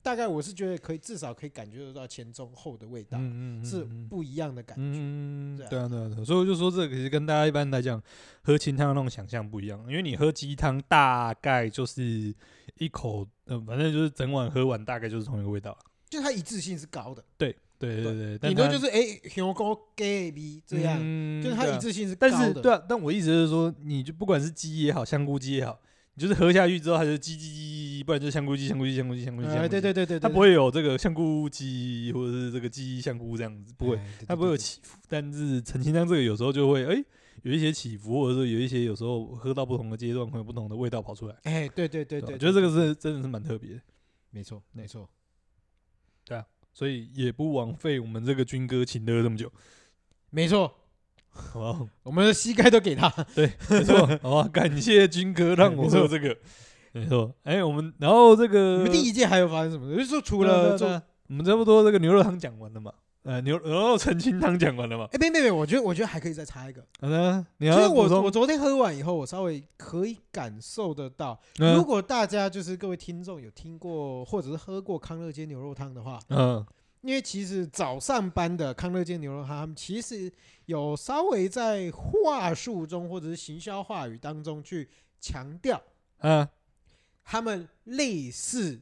[0.02, 5.68] 大概我是觉得可以至少可以感觉得到前中后的味道，嗯嗯，是不一样的感觉，嗯，对啊。
[5.68, 8.02] 对啊对，所以我就说这个其实跟大家一般来讲
[8.42, 12.34] 喝清汤的那种想象不一样，因为你喝鸡汤大概就是
[12.78, 15.76] 一口，嗯，反正就是整碗喝完大概就是同一个味道，
[16.08, 17.54] 就它一致性是高的，对。
[17.80, 20.98] 对对对，顶多就是哎，香菇鸡味这样，
[21.42, 22.36] 就是它一致性是高的。
[22.36, 25.80] 但是对啊，但我意思是说，你就不管是鸡也好，香菇鸡也好，
[26.14, 29.48] 你就是喝下去之后，它就叽叽叽叽，不然就是香菇鸡、香菇鸡、香菇鸡、香菇鸡。
[29.48, 34.98] 对对对对，它不会有这个香菇鸡或者是这个鸡香菇这样子，不会，它不会有起伏。
[35.08, 37.04] 但是陈清香这个有时候就会哎。
[37.42, 41.34] 有一些起伏，或者说有一些有时候喝到不同的阶段会有不同的味道跑出来。
[41.44, 43.80] 哎，对对对对，我觉得这个是真的是蛮特别的。
[44.28, 45.08] 没错没错，
[46.22, 49.50] 对啊，所以也不枉费我们这个军哥请了这么久。
[50.30, 50.72] 没错，
[51.28, 53.08] 好吧，我们的膝盖都给他。
[53.34, 56.36] 对，没错，好吧，感谢军哥让我做这个。
[56.92, 59.96] 没错，哎，我们然后这个，你们第一届还有发生什么？
[59.96, 60.76] 就是除了
[61.28, 62.92] 我们差不多这个牛肉汤讲完了嘛。
[63.22, 65.06] 呃，牛肉澄清汤讲完了吗？
[65.12, 66.82] 哎，别别别，我觉得我觉得还可以再插一个。
[67.00, 76.64] 好的，其实我我昨天喝完以后，我稍微可以感受得到，如果大家就是各位听众有听过或者是喝过康乐街牛肉汤的话，嗯，
[77.02, 80.32] 因为其实早上班的康乐街牛肉汤，他们其实
[80.64, 84.88] 有稍微在话术中或者是行销话语当中去
[85.20, 85.78] 强调，
[86.20, 86.48] 嗯，
[87.22, 88.80] 他们类似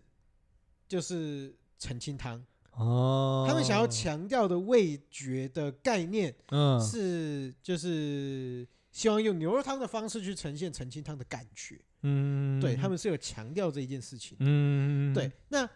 [0.86, 2.40] 就是澄清汤。
[2.78, 15.30] 哦，他们想要强调的味觉的概念，嗯，是就是希望用牛肉汤的方式去呈现澄清汤的感觉，嗯，对，他们是有强调这一件事情，嗯，对。
[15.48, 15.68] 那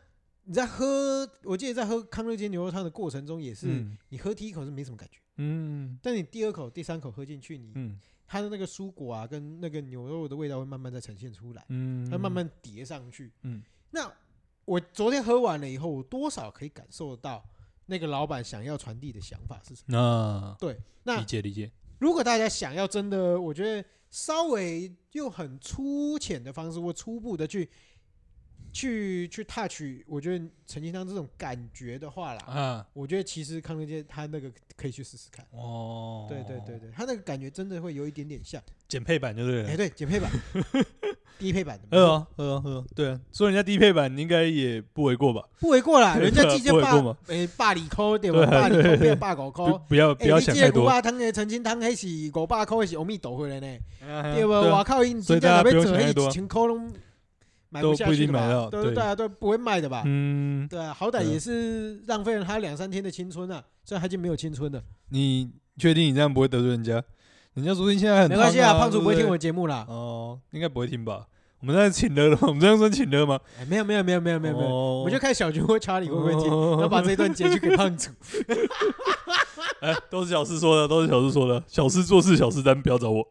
[0.44, 7.96] 你在喝，我记得在喝康乐街牛肉汤的过程中，也是你喝第一口是没什么感觉，嗯，但你第二口、第三口喝进去，你，
[8.28, 13.60] 它的那个蔬果啊，跟那个牛肉的味道会慢慢的呈现出来，嗯，它慢慢叠上去，嗯，
[13.90, 14.08] 那。
[14.64, 17.44] 我昨天喝完了以后，我多少可以感受到
[17.86, 19.98] 那个老板想要传递的想法是什么？
[19.98, 21.70] 啊，对，那理解理解。
[21.98, 27.68] 如果大家想要真的，我觉得稍微用很粗浅的方式或初步的去。
[28.74, 35.46] 去去 touch，我觉得陈金汤这种感觉的话啦，啊，我觉得其实康乐街他那个可以去试试看。
[35.50, 39.68] 哦，对对对对，他那个感觉真的会有一点点像减配版，就对了。
[39.68, 40.30] 哎，对，减配版，
[41.42, 41.96] 低配版的。
[41.98, 45.42] 喝啊喝啊喝，对啊，说人家低配版，你应该也不为过吧？
[45.58, 48.46] 不为过啦， 人家直接霸，诶，霸里抠对吧？
[48.46, 50.82] 霸里抠变霸狗抠，不要不要想太多。
[50.82, 53.66] 古巴汤的澄清汤还是五百块，还是欧米斗回来呢？
[54.34, 54.60] 对吧？
[54.60, 55.62] 我靠，因真正要
[56.12, 56.90] 做一千块拢。
[57.74, 58.68] 买不下去的吧？
[58.70, 60.02] 都大家都不会卖的吧？
[60.04, 63.64] 嗯，对啊，好歹也是浪费了他两三天的青春啊！
[63.82, 64.82] 虽然他已经没有青春了。
[65.08, 67.02] 你确定你这样不会得罪人家？
[67.54, 69.86] 人家说不定现在很没关系啊，胖主不会听我节目啦。
[69.88, 71.26] 哦，应该不会听吧？
[71.62, 73.38] 我们在请了， 我们这样算请了吗？
[73.68, 78.10] 没有没有没有没有没有没有，我们就看小军或查理会不会听，然后把这段截去给胖主。
[79.80, 83.24] 哎，都是小事说的，都是小事说的，小事做事小事单，不要找我。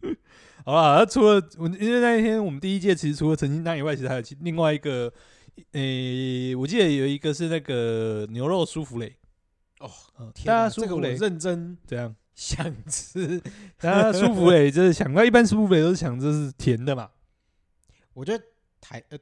[0.64, 5.12] 好了，那除了我，因为那一天我们第一届其实除了陈清丹以外，其实还有另外一个，
[5.72, 9.14] 诶、欸，我记得有一个是那个牛肉舒芙蕾。
[9.80, 9.90] 哦，
[10.46, 13.38] 大家舒芙蕾认真这样想吃，
[13.78, 17.10] 大家舒芙蕾就是想到一般舒芙蕾都是想这是甜的嘛。
[18.16, 18.42] 我觉得
[18.80, 19.18] 台呃。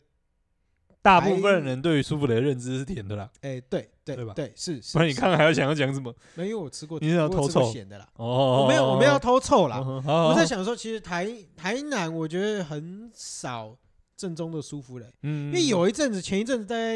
[1.02, 3.30] 大部分人对于舒芙蕾的认知是甜的啦。
[3.42, 4.32] 哎，对对对吧？
[4.32, 4.80] 对是。
[4.94, 6.10] 不然你看还要想要讲什么？
[6.34, 6.98] 没有，我吃过。
[6.98, 8.08] 你是要偷臭咸的啦？
[8.16, 9.80] 哦，我没有，我没有偷臭啦。
[9.80, 13.76] 我在想说，其实台台南我觉得很少
[14.16, 15.04] 正宗的舒芙蕾。
[15.20, 15.48] 嗯。
[15.48, 16.94] 因为有一阵子，前一阵子大概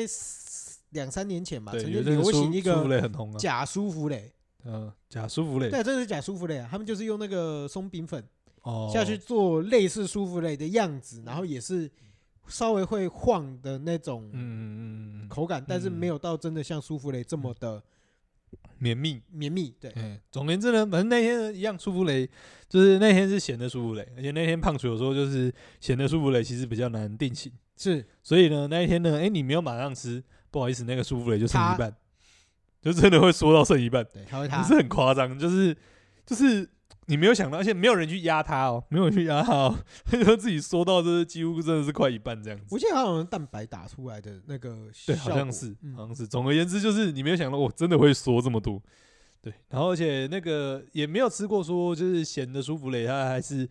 [0.93, 4.33] 两三年前吧，曾经流行一个假舒芙蕾。
[4.65, 5.69] 嗯，假舒芙蕾。
[5.69, 6.69] 对，这是假舒芙蕾啊！
[6.71, 8.27] 他们就是用那个松饼粉
[8.93, 11.91] 下去做类似舒芙蕾的样子，然后也是。
[12.51, 17.83] 稍微会晃的那种嗯嗯嗯口感，但是没有到真的像舒芙蕾这么的
[18.79, 19.21] 绵密。
[19.31, 19.75] 绵密。
[19.79, 19.93] 对，
[20.31, 22.27] 总而言之呢，反正那天一样舒芙蕾，
[22.67, 31.95] 就是那天是咸的舒芙蕾，而且那天胖楚有说，就是咸的舒芙蕾其实比较难定型，是，所以呢那一天呢，哎，你没有马上吃，不好意思，那个舒芙蕾就剩一半，
[32.81, 35.77] 就真的会缩到剩一半，对，它是很夸张，就是
[36.25, 36.67] 就是。
[37.07, 42.67] 你没有想到，而且没有人去压它哦，没有人去压它哦， 他说自己缩到这几乎真的是快一半这样子。
[42.71, 46.27] 我记得好像蛋白打出来的那个，对，好像是，好像是。
[46.27, 48.83] 总而言之，就是你没有想到，我真的会缩这么多。
[49.41, 53.67] 对，然后而且那个也没有吃过说就是咸的舒芙蕾，它还是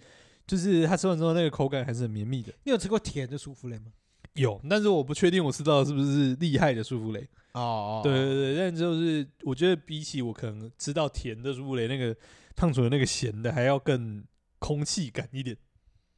[0.47, 2.51] 就是它吃完之后那个口感还是很绵密的。
[2.63, 3.91] 你有吃过甜的舒芙蕾吗？
[4.33, 7.27] 有，但是我不确定我吃到的是不是厉害的舒芙蕾。
[7.51, 12.15] 哦，对对对，但就是我觉得比起我可能吃到甜的舒芙蕾那个。
[12.57, 14.25] 烫出的那个咸的还要更
[14.59, 15.55] 空气感一点。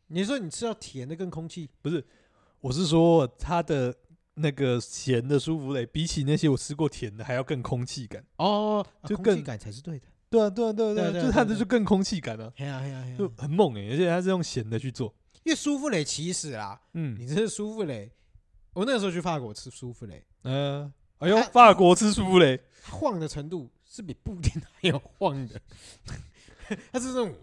[0.08, 1.69] 你说你吃到甜的更空气？
[1.82, 2.04] 不是，
[2.62, 3.93] 我是说它的
[4.36, 8.25] 那个咸的舒芙蕾，比起那些我吃过甜的还要更空气感。
[8.38, 10.06] 哦，就更感才是对的。
[10.30, 12.52] 对啊，对啊，对啊，对啊，就它的就更空气感啊。
[13.17, 15.13] 就很猛哎，而且它是用咸的去做。
[15.43, 18.12] 因为舒芙蕾其实啦，嗯，你这是舒芙蕾。
[18.73, 22.60] 我那个时候去法国吃舒芙蕾，嗯，哎呦，法国吃舒芙蕾。
[22.84, 25.60] 晃的程度是比布丁还要晃的，
[26.93, 27.34] 它是这种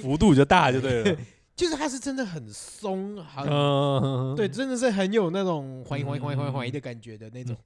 [0.00, 1.16] 幅度就大就对了，
[1.54, 7.56] 就是它是真的很松，很对，真的是很有那种欢欢欢欢欢的感觉的那种，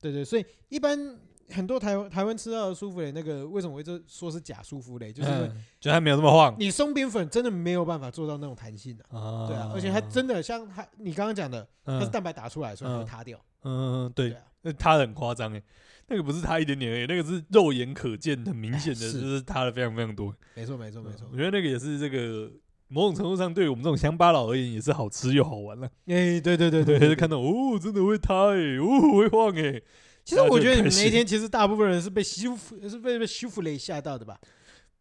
[0.00, 1.16] 对对，所以一般。
[1.50, 5.12] 很多台湾台湾吃到的舒芙蕾，那个为什么会这说是假舒芙蕾？
[5.12, 5.48] 就是因为
[5.78, 6.56] 觉得它没有那么晃。
[6.58, 13.38] 你松饼粉真的没有办法做到那种弹性的，对啊，而且它真的像它你刚刚讲的，它是蛋白打出来所以会塌掉。
[13.64, 15.62] 嗯，对，那塌的很夸张诶，
[16.08, 20.34] 那个不是塌一点点而已，那个是肉眼可见、很明显的， 就是塌的非常非常多。
[20.54, 21.26] 没错，没错，没错。
[21.32, 22.50] 我觉得那个也是这个
[22.88, 25.86] 某种程度上对我们这种乡巴佬而言也是好吃又好玩了。
[26.06, 29.82] 哎，对对对 对，看到哦，真的会塌诶，哦，会晃诶。
[30.24, 34.38] 其实我觉得你们那一天，其实大部分人是被修复是被被舒芙蕾吓到的吧？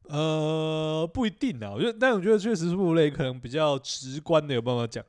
[0.07, 1.71] 呃，不一定啊。
[1.75, 5.05] 我觉得，但我觉得确实舒芙蕾可能比较直观的有办法讲。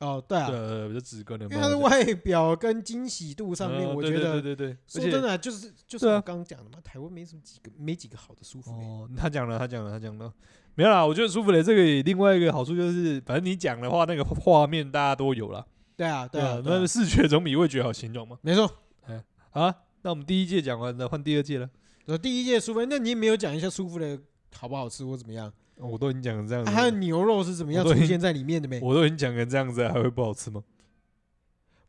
[0.00, 1.44] 哦，对啊，对，比较直观的。
[1.46, 8.84] 因为它的外表跟惊喜度上面，我觉得，对对对，说真的，就是就是我刚刚讲的嘛，台湾没什么几个，没几个好的舒芙蕾。
[8.84, 10.32] 哦，他讲了，他讲了，他讲了，
[10.76, 11.04] 没有啦。
[11.04, 15.66] 我觉得舒芙蕾这个另外一个好处就是，反正你讲的话，那个画面大家都有了。
[15.96, 18.38] 对啊，对啊，那个视觉总比味觉好形容嘛。
[18.42, 18.70] 没错。
[19.06, 21.68] 哎啊，那我们第一届讲完了，换第二届了。
[22.06, 24.16] 呃，第一届舒芙蕾，那你也没有讲一下舒芙蕾
[24.54, 25.52] 好不好吃或怎么样？
[25.80, 26.70] 我都已经讲成这样子。
[26.70, 28.80] 它的牛肉是怎么样出现在里面的没？
[28.80, 30.62] 我都已经讲成这样子，还会不好吃吗？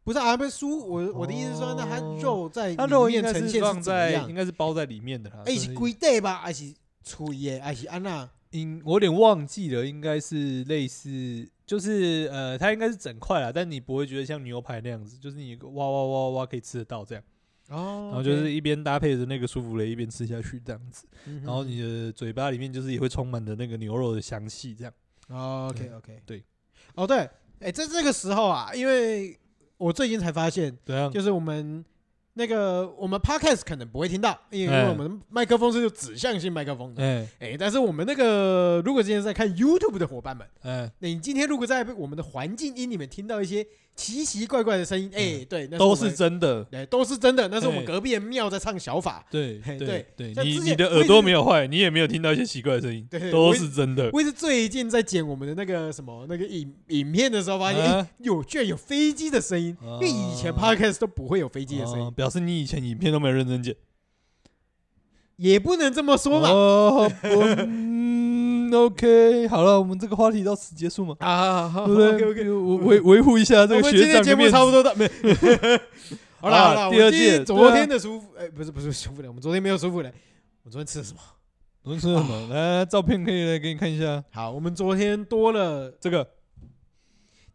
[0.03, 5.29] 不是啊，不是舒，我我的意思是说，那它肉在它肉应该是放在，应该是包在里面的。
[5.45, 6.39] 哎，是龟蛋吧？
[6.39, 6.73] 还是
[7.03, 7.59] 脆耶？
[7.59, 8.29] 还是安娜？
[8.51, 17.23] 应我有点忘记了，应该是类似，就是呃，它应该是整块啦，但你不会觉得像牛排那样子，就是你挖挖挖挖可以吃得到这样。
[17.69, 21.05] 哦，然后就是一边搭配着那个舒芙蕾，一边吃下去这样子，
[21.43, 24.93] 然后你的嘴巴里面就是也会充满着那个牛肉的香气，这样。
[25.29, 26.43] OK OK，对，
[26.95, 27.29] 哦对，
[27.59, 29.39] 哎，在这个时候啊，因为
[29.77, 31.85] 我最近才发现，对啊，就是我们。
[32.35, 37.03] 那个我们 podcast 可能不会听到，因为我们麦克风是有指向性麦克风的。
[37.03, 43.65] 哎哎，但是我们那个如果今天在看 YouTube 的伙伴们，嗯，那你今天如果在我们的环境音里面听到一些
[43.99, 49.25] 奇奇怪怪的声音，哎，对，那都是真的，哎，都是真的，那是我们隔壁的庙在唱小法。
[49.29, 54.09] 对对对，你你的耳朵没有坏，你也没有听到一些奇怪的声音，对，都是真的。
[54.13, 62.11] 我也是最近在剪我们的那个什么那个影影片的时候，发现哎，有居然有飞机的声音，因为以前 podcast 都不会有飞机的声音。
[62.13, 63.75] 表示你以前影片都没有认真剪，
[65.35, 66.49] 也不能这么说嘛。
[68.69, 71.15] 嗯，OK，好了，我们这个话题到此结束嘛。
[71.19, 72.49] 啊，好，对不对？
[72.51, 74.23] 维维护一下这个学长。
[74.23, 75.07] 节目差不多到，没。
[76.41, 80.09] 好了好了，第二届昨天的舒服，哎，不是不是舒服的，我们昨天没有舒服的。
[80.63, 81.19] 我昨天吃了什么？
[81.83, 82.47] 昨天吃了什么？
[82.53, 84.23] 来，照片可以来给你看一下。
[84.31, 86.25] 好，我们昨天多了这个，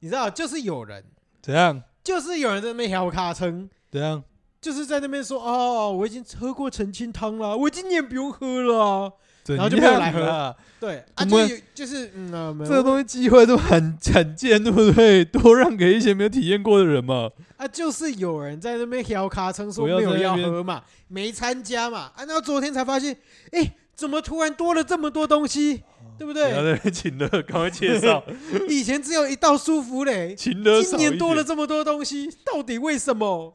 [0.00, 1.03] 你知道，就是有人
[1.40, 1.83] 怎样？
[2.03, 4.22] 就是有人在那边调卡称，怎样？
[4.61, 9.12] 就是在那边说哦，我已经喝过澄清汤了，我今年不用喝了，
[9.46, 10.57] 然后就没有来喝。
[10.80, 11.37] 对，啊，就
[11.74, 15.24] 就是嗯，这个东西机会都很 罕见，对不对？
[15.24, 17.30] 多让给一些没有体验过的人嘛。
[17.57, 22.11] 啊，就是有人在那边调卡称说没有要喝嘛，没参加嘛。
[22.14, 23.16] 啊，那昨天才发现，
[23.52, 25.83] 哎，怎么突然多了这么多东西？
[26.16, 26.50] 对不对？
[26.50, 28.22] 然后在那边请乐，赶快介绍。
[28.68, 33.52] 以前只有一道舒服嘞， 请乐今年多了这么多东西，到底为什么？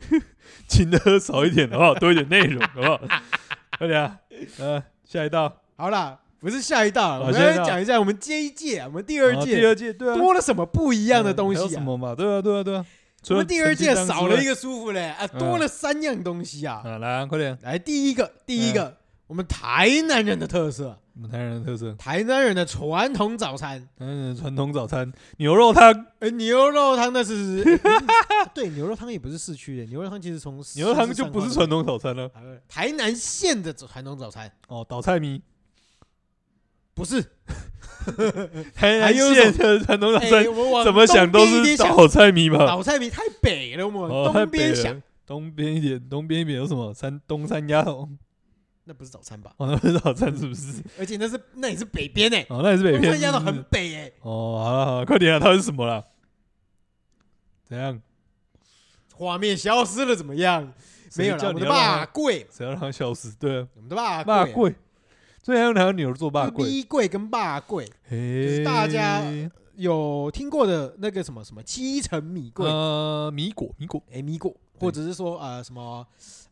[0.68, 1.94] 请乐少一点好不好？
[1.96, 3.00] 多一点内容好不好？
[3.78, 4.18] 快点啊！
[4.58, 5.62] 呃，下一道。
[5.80, 11.68] 好啦，不是下一道，我先讲一下我们这一届，我们第二届，第二届对啊，多了什么不一样的东西啊？
[11.70, 12.14] 什么嘛？
[12.14, 12.86] 对啊，对啊，对啊。
[13.30, 16.84] 我们第二届少了一个舒服嘞啊，多了三样东西啊。
[17.00, 21.00] 来，快点，来第一个，第一个，我们台南人的特色。
[21.16, 27.64] 我们台南人的特色，台南人的传统早餐，嗯，传统早餐牛肉汤，哎，牛肉汤那是，
[28.54, 32.30] 对，牛肉汤也不是市区的，牛肉汤其实从牛肉汤就不是传统早餐了，
[32.70, 35.42] 台南县的传统早餐，哦，倒菜米，
[37.00, 37.24] 不是，
[38.76, 40.44] 台南县的传统早餐，
[40.84, 42.58] 怎么想都是倒菜米嘛。
[42.66, 46.94] 老菜米太北了，我们东边想，东边一点，东边一点有什么？
[46.94, 48.10] 山东山鸭头。
[48.84, 49.54] 那不是早餐吧？
[49.58, 50.84] 哦，那不是早餐，是不是？
[51.00, 52.46] 而且那是那也是北边诶。
[52.50, 53.18] 哦，那也是北边。
[53.22, 54.12] 压到很北哎。
[54.24, 55.40] 哦，好了好了，快点啊！
[55.40, 56.06] 它是什么了？
[57.64, 58.02] 怎样？
[59.14, 60.74] 画面消失了，怎么样？
[61.16, 61.48] 没有了。
[61.48, 63.32] 我们的霸贵，谁要让它消失？
[63.40, 64.76] 对啊，我们的霸霸贵。
[65.42, 66.66] 最近还有两个牛做霸贵。
[66.66, 69.24] 米贵跟霸贵，就是大家
[69.76, 72.66] 有听过的那个什么什么七层米贵？
[72.66, 76.06] 呃，米果米果，哎，米果，或者是说呃什么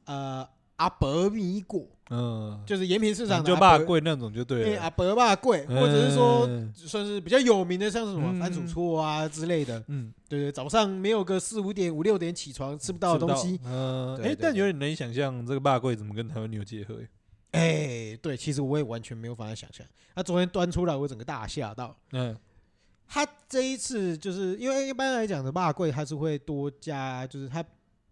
[0.05, 0.47] 呃。
[0.77, 16.99] 阿伯米果，嗯，就是延平市场就霸贵那种就对了，阿伯霸贵，或者是说算是比较有名的，像是什么番薯搓啊之类的，嗯，对对，早上没有个四五点五六点起床吃不到的东西，嗯，哎，但有点难以想象这个霸贵怎么跟台湾牛结合？
[17.57, 19.85] 哎，对，其实我也完全没有办法想象，
[20.15, 22.37] 他昨天端出来，我整个大吓到，嗯。
[23.09, 27.63] 他这一次就是因为一般来讲的肉粿，它是会多加，就是它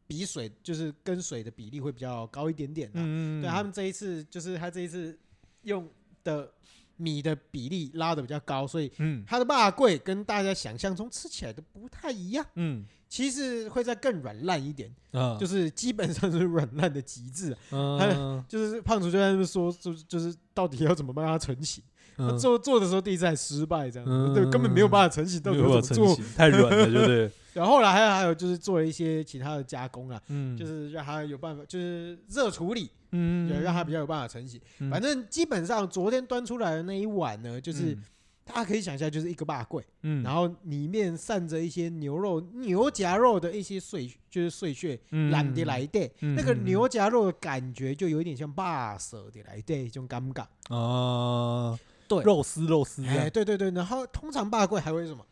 [0.08, 3.02] 比水就是跟水的比例会比较高一点点的。
[3.04, 5.20] 嗯，对他们这一次就是他这一次
[5.64, 5.86] 用
[6.24, 6.50] 的
[6.98, 12.46] 米的比例拉的比较高，所以嗯，它的肉粿跟大家想象中吃起来都不太一样。
[12.56, 14.94] 嗯，其实会再更软烂一点，
[15.40, 17.56] 就是基本上是软烂的极致。
[17.72, 21.84] 嗯，就是胖厨就在那边说，就就是到底要怎么帮它成型。
[22.18, 26.18] 他做做的时候第一次还失败，这样对，根本没有办法成型，到底怎么做？
[26.38, 27.30] 太软了，对不对？
[27.52, 30.22] 然后后来还有还有就是做了一些其他的加工啊，
[30.58, 34.60] 就是让它有办法，就是热处理，嗯，让它比较有办法成型。
[34.92, 37.98] 反正基本上昨天端出来的那一碗呢，就是
[38.44, 45.00] 大家可以想象，就是一个霸柜，嗯，然后里面散着一些牛肉、牛夹肉的一些碎，就是碎屑，
[45.32, 50.46] 懒得来的，那个牛夹肉的感觉就有一点像霸蛇的来的这种尴尬
[50.76, 51.80] 啊。
[52.08, 55.26] 对，肉丝肉丝，哎，对对对，然后通常霸柜还会什么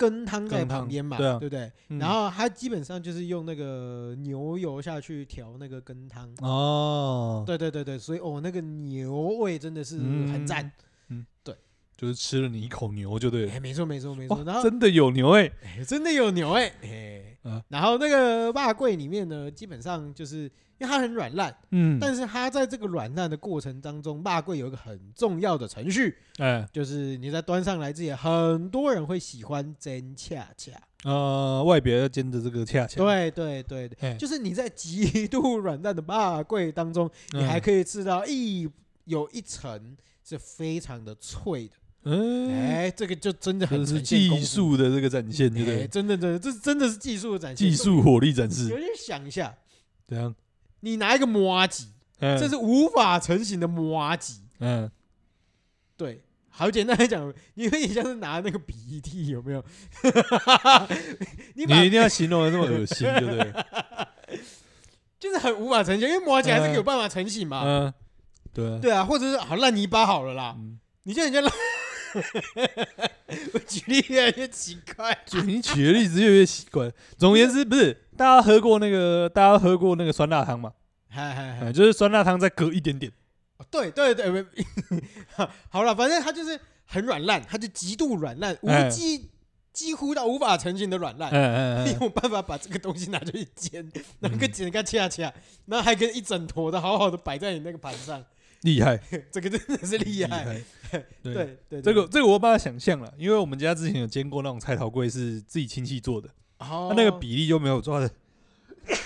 [0.00, 1.70] 羹汤在旁边嘛，对不对？
[1.98, 6.26] 然后它基本上就是用那个牛油下去调那个羹汤。
[6.40, 10.72] 哦，对对对对，所以哦，那个牛味真的是很赞，
[12.00, 15.50] 就是吃了你一口牛就对了，哎，没错没错没错，然后真的有牛哎，
[15.86, 17.36] 真的有牛哎，哎，
[17.68, 20.50] 然后那个肉粿里面呢，基本上就是。
[20.80, 30.72] 因为它很软烂，嗯，但是它在这个软烂的过程当中，肉粿有一个很重要的程序，哎，就是你在端上来之前，很多人会喜欢煎恰恰，
[31.04, 38.66] 呃，外边要煎的这个恰恰，对对对对，就是你在极度软烂的肉粿当中，你还可以吃到一
[39.04, 39.94] 有一层
[40.24, 41.74] 是非常的脆的，
[42.04, 45.86] 嗯，哎，这个就真的很是技术的这个展现，对不对？
[45.86, 48.68] 真的真的，这真的是技术的展现，技术火力展示。
[48.68, 49.54] 有点想一下，
[50.08, 50.34] 怎样？
[50.80, 51.84] 你拿一个麻糬，
[52.18, 54.40] 这是无法成型的摩机。
[54.60, 54.90] 嗯，
[55.96, 59.62] 对，好简单来讲，你可以像是拿那个鼻涕，有没有？
[61.54, 63.52] 你你一定要形容的这么恶心，对不对？
[65.20, 67.62] 就是很无法成型，因为麻糬还是有办法成型嘛。
[67.62, 67.92] 嗯，
[68.54, 70.56] 对，啊对啊，或者是好烂泥巴好了啦。
[71.02, 71.52] 你叫人家烂，
[73.54, 76.90] 我举例越来越奇怪，你举 的例子越来越奇怪。
[77.16, 78.06] 总而言之，不是。
[78.16, 79.28] 大家喝过那个？
[79.28, 80.72] 大家喝过那个酸辣汤吗？
[81.08, 83.10] 嗨嗨嗨，就是酸辣汤再隔一点点。
[83.70, 84.26] 对对对，
[85.70, 89.30] 好了，反正它就是很软烂，它就极度软烂，无几
[89.72, 91.30] 几乎到无法成型的软烂。
[91.84, 93.90] 没有办法把这个东西拿出去煎，
[94.20, 95.32] 拿个剪个恰恰，
[95.66, 98.24] 然后还可以一整坨的好好的摆在你那个盘上。
[98.62, 99.00] 厉害，
[99.32, 100.62] 这个真的是厉害。
[101.22, 106.28] 对对，这个这个我把它想象了，因为我们家之前有煎过那种菜头柜，是自己亲戚做的。
[106.58, 108.10] 他那个比例就没有抓的，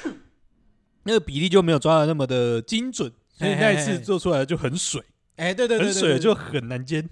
[1.05, 5.03] 那个比例就没有抓的那么的精准，所以那一次做出来就很水。
[5.37, 7.09] 哎，对对对，很水就很难煎。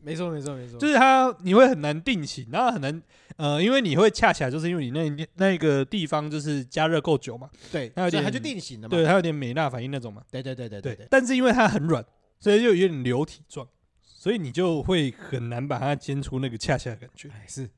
[0.00, 3.02] 没错没错没错，就是它你会很难定型，然后很难
[3.36, 7.50] 呃，因为你会恰起来，就是因为你那那个地方就是加热够久嘛。
[7.70, 8.90] 对，它有点它就定型了嘛。
[8.90, 10.22] 对，它有点美纳反应那种嘛。
[10.30, 11.06] 对对对对对。
[11.10, 12.04] 但是因为它很软，
[12.40, 13.66] 所以就有点流体状，
[14.02, 17.30] 所以你就会很难把它煎出那个恰恰的感觉。
[17.46, 17.68] 是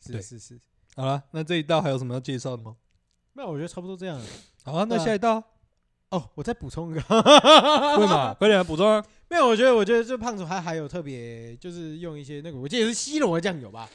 [0.00, 0.60] 是是是。
[0.94, 2.76] 好了，那这一道还有什么要介绍的吗？
[3.34, 4.20] 那我觉得差不多这样。
[4.62, 5.42] 好啊，那下一道
[6.12, 8.32] 哦，我再补充一个，为什么？
[8.38, 9.04] 快点来补充啊！
[9.28, 13.88] 没有，我觉得，我觉得这胖子还还有特别，就是用一些那个，我记得是西螺酱油吧，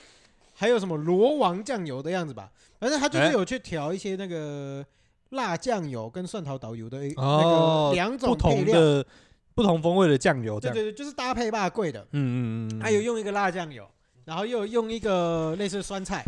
[0.53, 2.51] 还有什么罗王酱油的样子吧。
[2.79, 4.85] 反正他就是有去调一些那个
[5.29, 9.05] 辣酱油跟蒜头导油的那个两种配料的
[9.53, 12.01] 不同风味的酱油，对对对，就是搭配吧贵的。
[12.11, 13.87] 嗯嗯嗯，还有用一个辣酱油，
[14.25, 16.25] 然后又用一个类似酸菜。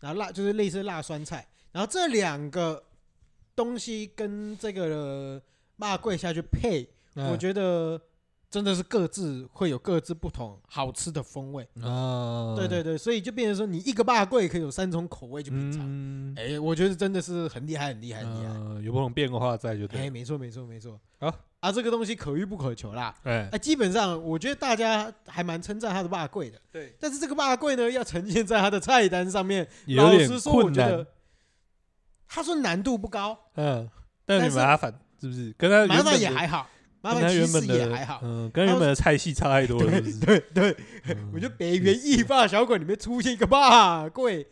[0.00, 2.82] 然后辣就是类似辣酸菜，然后这两个
[3.54, 5.40] 东西跟这个
[5.76, 6.88] 肉粿下去配，
[7.30, 8.00] 我觉得
[8.50, 12.54] 真的是各自会有各自不同好吃的风味啊！
[12.56, 20.00] 对对对，所以就变成说你一个肉粿可以有三种口味去品尝，哎，我觉得真的是很厉害很厉害很厉害，有不同变化在就对。
[20.00, 21.00] 哎，没错没错没错。
[21.18, 21.32] 好。
[21.60, 23.14] 啊，这个东西可遇不可求啦。
[23.22, 26.60] 哎，基本上我觉得大家还蛮称赞他的肉粿的。
[26.72, 31.06] 对，但是这个肉粿呢，要呈现在他的菜单上面，老实说，我觉得
[32.34, 33.38] 他说难度不高。
[33.56, 33.88] 嗯，
[34.24, 35.54] 但是麻烦是不是？
[35.58, 36.66] 跟他麻烦也还好，
[37.02, 38.20] 麻烦其实也还好。
[38.22, 40.00] 嗯，跟原本的菜系差太多了。
[40.20, 40.76] 对对，
[41.34, 44.46] 我觉得北原一霸小鬼里面出现一个霸贵，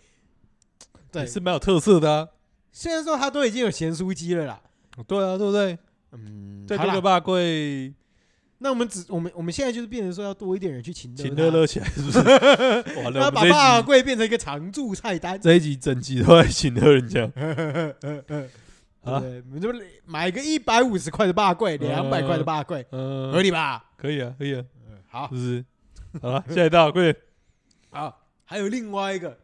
[1.11, 2.29] 对，是蛮有特色的。
[2.71, 4.61] 虽然说他都已经有咸酥鸡了啦。
[5.07, 5.79] 对啊，对不对？
[6.13, 7.95] 嗯，再多个肉粿。
[8.63, 12.19] 那我们只我们我们现在就是变成说要多一点人去请请乐乐起来，是不是？
[13.01, 15.41] 完了，要把肉粿变成一个常驻菜单。
[15.41, 17.27] 这一集整集都在请乐人家。
[19.03, 19.73] 对，我们就
[20.05, 22.85] 买个一百五十块的肉粿，两百块的肉粿，
[23.33, 23.83] 合理吧？
[23.97, 24.63] 可以啊，可以啊。
[25.09, 25.65] 好，是不是？
[26.21, 27.17] 好了，下一道，快点。
[27.89, 29.39] 好，还有另外一个，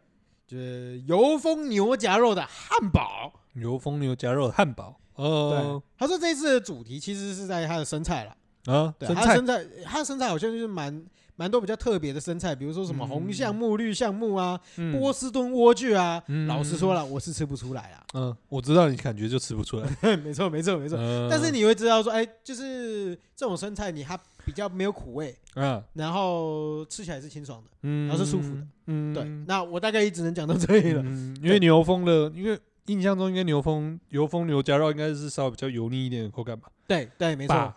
[0.46, 3.32] 就是油封牛夹肉的汉堡。
[3.54, 5.00] 油封牛夹肉的汉堡。
[5.14, 8.36] 哦，他说这次的主题其实是在他的生菜了。
[8.66, 11.04] 啊，对，它的生菜，它的生菜好像就是蛮
[11.36, 14.58] 蛮多比较特别的生菜，比如说什么红橡木、绿橡木啊，
[14.98, 16.22] 波士顿莴苣啊。
[16.48, 18.04] 老实说了，我是吃不出来啊。
[18.14, 19.88] 嗯，我知道你感觉就吃不出来。
[20.24, 20.98] 没错，没错，没错。
[21.30, 29.22] 但是你会知道说，哎，就是这种生菜，你它比较没有苦味，嗯，然后吃起来是清爽的，嗯，然后是舒服的，嗯，对。
[29.46, 31.02] 那我大概也只能讲到这里了。
[31.42, 36.68] 因为牛峰的，因为印象中应该牛峰油封牛夹肉应该是稍微比较油腻一点的口感吧。
[36.86, 37.54] 对对，没错。
[37.54, 37.76] 吧，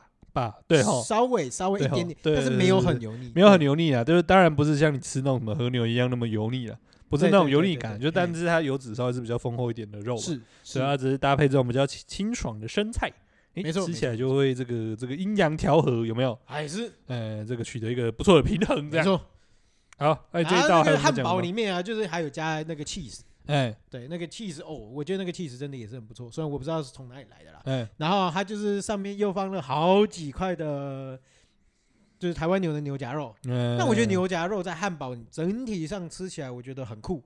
[0.67, 6.77] 对哈，稍微稍微一点点，但是没有很油腻，没有很油腻啊，就是当然不是像你吃那种什么和牛一样那么油腻了，
[7.09, 13.11] 不是那种油腻感，就但是它油脂稍微是比较丰厚一点的肉，是，所以它只是搭配这种比较清爽的生菜，
[13.53, 16.37] 没错，吃起来就会这个这个阴阳调和，有没有？
[16.45, 19.05] 还是，呃，这个取得一个不错的平衡，这样。
[19.05, 19.21] 没错。
[19.97, 23.19] 好，哎，这一道还有汉堡里面啊，就是还有加那个 cheese。
[23.49, 27.59] 哎，对，那个 cheese 哦，我觉得那个 cheese 真的也是很不错，虽然我不知道是从哪里来的啦。
[27.65, 31.19] 哎，然后它就是上面又放了好几块的，
[32.19, 33.35] 就是台湾牛的牛夹肉。
[33.45, 37.23] 嗯，那我觉得牛夹肉在汉堡整体上吃起来，我觉得很酷，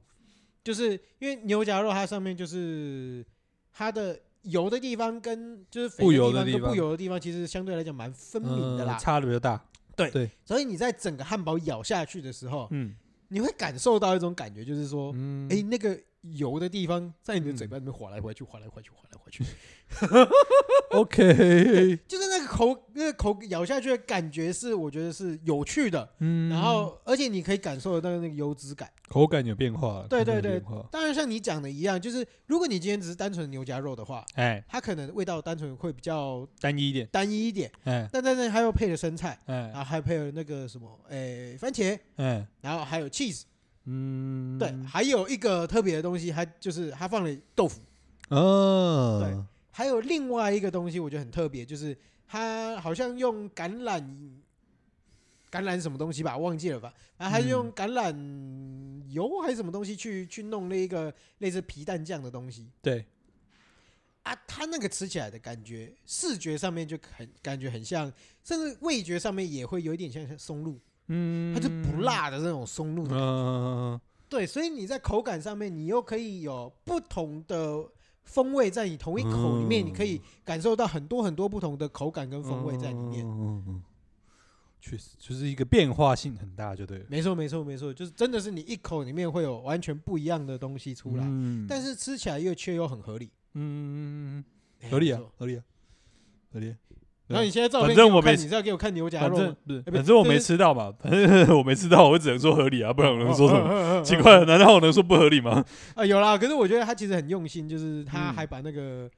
[0.64, 3.26] 就是因为牛夹肉它上面就是
[3.74, 9.62] 它的油的地方跟就是肥的地方跟不油的地方，其实相对来讲蛮分明的啦，差的比较大。
[9.94, 12.96] 对对，所以你在整个汉堡咬下去的时候，嗯，
[13.28, 16.00] 你会感受到一种感觉，就是说，嗯，哎，那个。
[16.32, 19.44] 油的地方在你的嘴巴里面划来划去，划来划去，划来划去。
[20.92, 26.08] OK， 就是那个口，那个口咬下去的感觉是，我觉得是有趣的。
[26.20, 30.06] 嗯，然后而且你可以感受得到那个油脂感，口感有变化。
[30.10, 30.62] 对对对，
[30.92, 37.72] 当然像你讲的一样，就是如果你今天只是单纯牛夹肉的话，哎，它可能味道单纯会比较单一一点，单一一点。
[37.84, 43.44] 哎，但但是还有配了生菜，哎，然后还配了那个什么，哎，番茄，哎，然后还有 cheese。
[43.86, 47.82] 嗯，对，还有一个特别的东西，还就是它放了豆腐。
[48.30, 54.02] 哦，对，还有另外一个东西，我觉得很特别，就是它好像用橄榄，
[55.52, 56.94] 橄榄什么东西吧，忘记了吧？
[57.18, 58.14] 然后还是用橄榄
[59.12, 62.70] 油还是什么东西去去弄那一个类似皮蛋酱的东西。
[62.82, 63.06] 对，
[64.24, 68.12] 啊，它那个吃起来的感觉，视觉上面就很感觉很像，
[68.46, 70.80] 甚至味觉上面也会有一点像像松露。
[71.08, 77.86] 嗯，它就不辣的那种松露的感觉，嗯，对，所以你在口感上面，你又可以有不同的
[78.24, 83.26] 风味在你同一口里面，你可以感受到很多很多不同的口感跟风味在里面。
[83.28, 83.84] 嗯嗯，
[84.80, 87.06] 确实就是一个变化性很大，就对了。
[87.10, 91.24] 没错，没错，没错，就是真的是你一口里面会有完全不一样的东西出来，
[91.68, 93.30] 但是吃起来又却又很合理。
[93.54, 94.44] 嗯，
[94.90, 95.64] 合理啊，合理啊，
[96.52, 96.76] 合理。
[97.34, 99.54] 然后你现在照片，反正我没，你是要给我看牛夹肉？
[99.66, 100.94] 不是，反正我没吃到嘛。
[101.02, 104.02] 反正我没吃到，我只能说合理啊，不然我能说什么？
[104.06, 105.64] 奇怪了，难道我能说不合理吗？
[105.96, 106.38] 啊，有啦。
[106.38, 109.10] 可是我觉得他其实很用心，就是他还把那个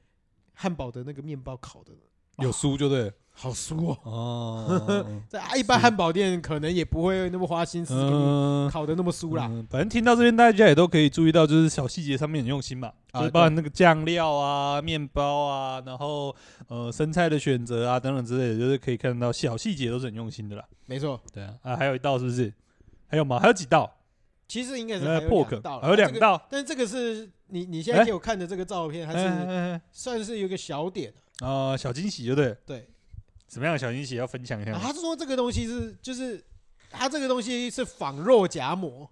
[0.54, 1.92] 汉堡的那个面包烤的
[2.38, 3.12] 有酥，就对。
[3.38, 3.98] 好酥哦！
[4.02, 9.46] 哦， 在一般汉堡店可能也不会那么花心思给你烤的那么酥啦。
[9.68, 16.34] 反正听到这边，大家也都可以注意到，就是小细节上面很用心嘛，就是包含那个酱料啊、面包啊，然后
[16.68, 20.64] 呃生菜的选择啊等等之类的，就是可以看到小细节都是很用心的啦。
[20.86, 22.50] 没错，对啊，啊还有一道是不是？
[23.06, 23.38] 还有吗？
[23.38, 23.98] 还有几道？
[24.48, 26.40] 其实应该是还有两道，还有两道。
[26.48, 32.56] 但是这个是你你现在给我看的这个照片，还是算是有个小点啊，小惊喜，对不对？
[32.64, 32.88] 对。
[33.48, 34.72] 什么样的小惊喜要分享一下？
[34.78, 36.42] 他是说这个东西是，就是
[36.90, 39.08] 他这个东西是仿肉夹馍，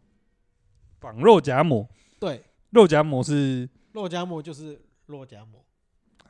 [1.01, 5.65] 仿肉夹馍，对，肉夹馍是肉夹馍就是肉夹馍。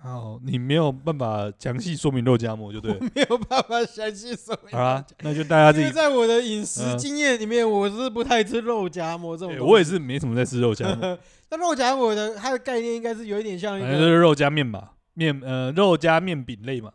[0.02, 4.72] 哦，你没有办法详细说明肉夹馍，就对， 没有办法详细说明。
[4.72, 5.90] 好啦，那就大家自己。
[5.90, 9.66] 在我的饮食经验里面，我是不太吃肉夹馍这种。
[9.66, 11.18] 我也是没什么在吃肉夹馍。
[11.48, 16.92] 那肉夹馍的它的概念应该是有一点像一个，就是肉夹面吧，面呃肉夹面饼类嘛。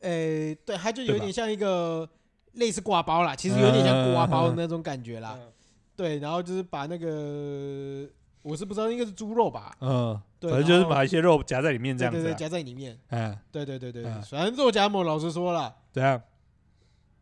[0.00, 2.08] 诶、欸，对，它就有点像一个
[2.52, 5.36] 类似挂包啦，其实有点像挂包的那种感觉啦。
[5.40, 5.52] 嗯、
[5.96, 8.08] 对，然后就是把那个，
[8.42, 9.76] 我是不知道，应该是猪肉吧。
[9.80, 12.22] 嗯，对，反正就是把一些肉夹在里面这样子、啊。
[12.22, 12.98] 对对对，夹在里面。
[13.08, 16.22] 嗯，对对对对，反正肉夹馍，老实说了，怎样？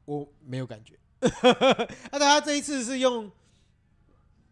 [0.05, 0.95] 我没有感觉。
[2.13, 3.31] 那他这一次是用，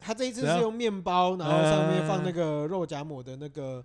[0.00, 3.84] 他这一次是用面包，然后上面放那个肉夹馍的那个。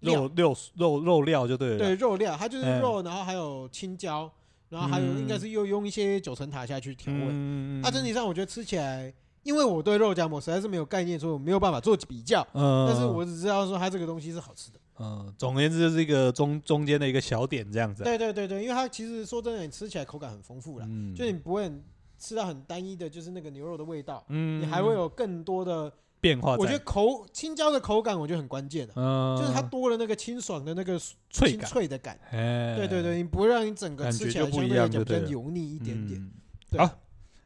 [0.00, 1.78] 肉肉肉肉料就对了。
[1.78, 4.30] 对，肉料，它就是肉，然后还有青椒，
[4.68, 7.26] 然后还有应该是又用一些九层塔下去调味。
[7.28, 12.46] 嗯，啊，整体上我觉得吃起来，因为我对肉夹馍实在是没有概念，所以我没有办法做比较。
[12.54, 14.78] 嗯，但是我只知道说它这个东西是好吃的。
[14.98, 18.02] 嗯，总而言之就是一个中中间的一个小点这样子。
[18.04, 21.70] 对对对对，因为它其实说真的，你吃起来口感很丰富啦，嗯，就你不会
[22.18, 24.22] 吃到很单一的，就是那个牛肉的味道。
[24.28, 25.90] 嗯，你还会有更多的
[26.20, 26.56] 变化。
[26.56, 30.98] 我觉得口青椒的口感，我觉得很关键的，嗯，就是它多了那个清爽的那个
[31.30, 32.18] 脆脆的感。
[32.30, 36.30] 对对对，你不会让你整个吃起来相对来讲比较油腻一点点。
[36.78, 36.98] 好，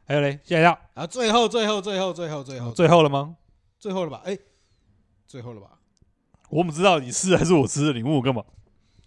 [0.05, 3.37] 还有嘞，下一道啊，最后最后最后最后最后最后了吗？
[3.79, 4.21] 最后了吧？
[4.25, 4.37] 哎，
[5.27, 5.79] 最后了吧？
[6.49, 7.93] 我怎么知道你吃还是我吃的？
[7.93, 8.43] 你问我干嘛？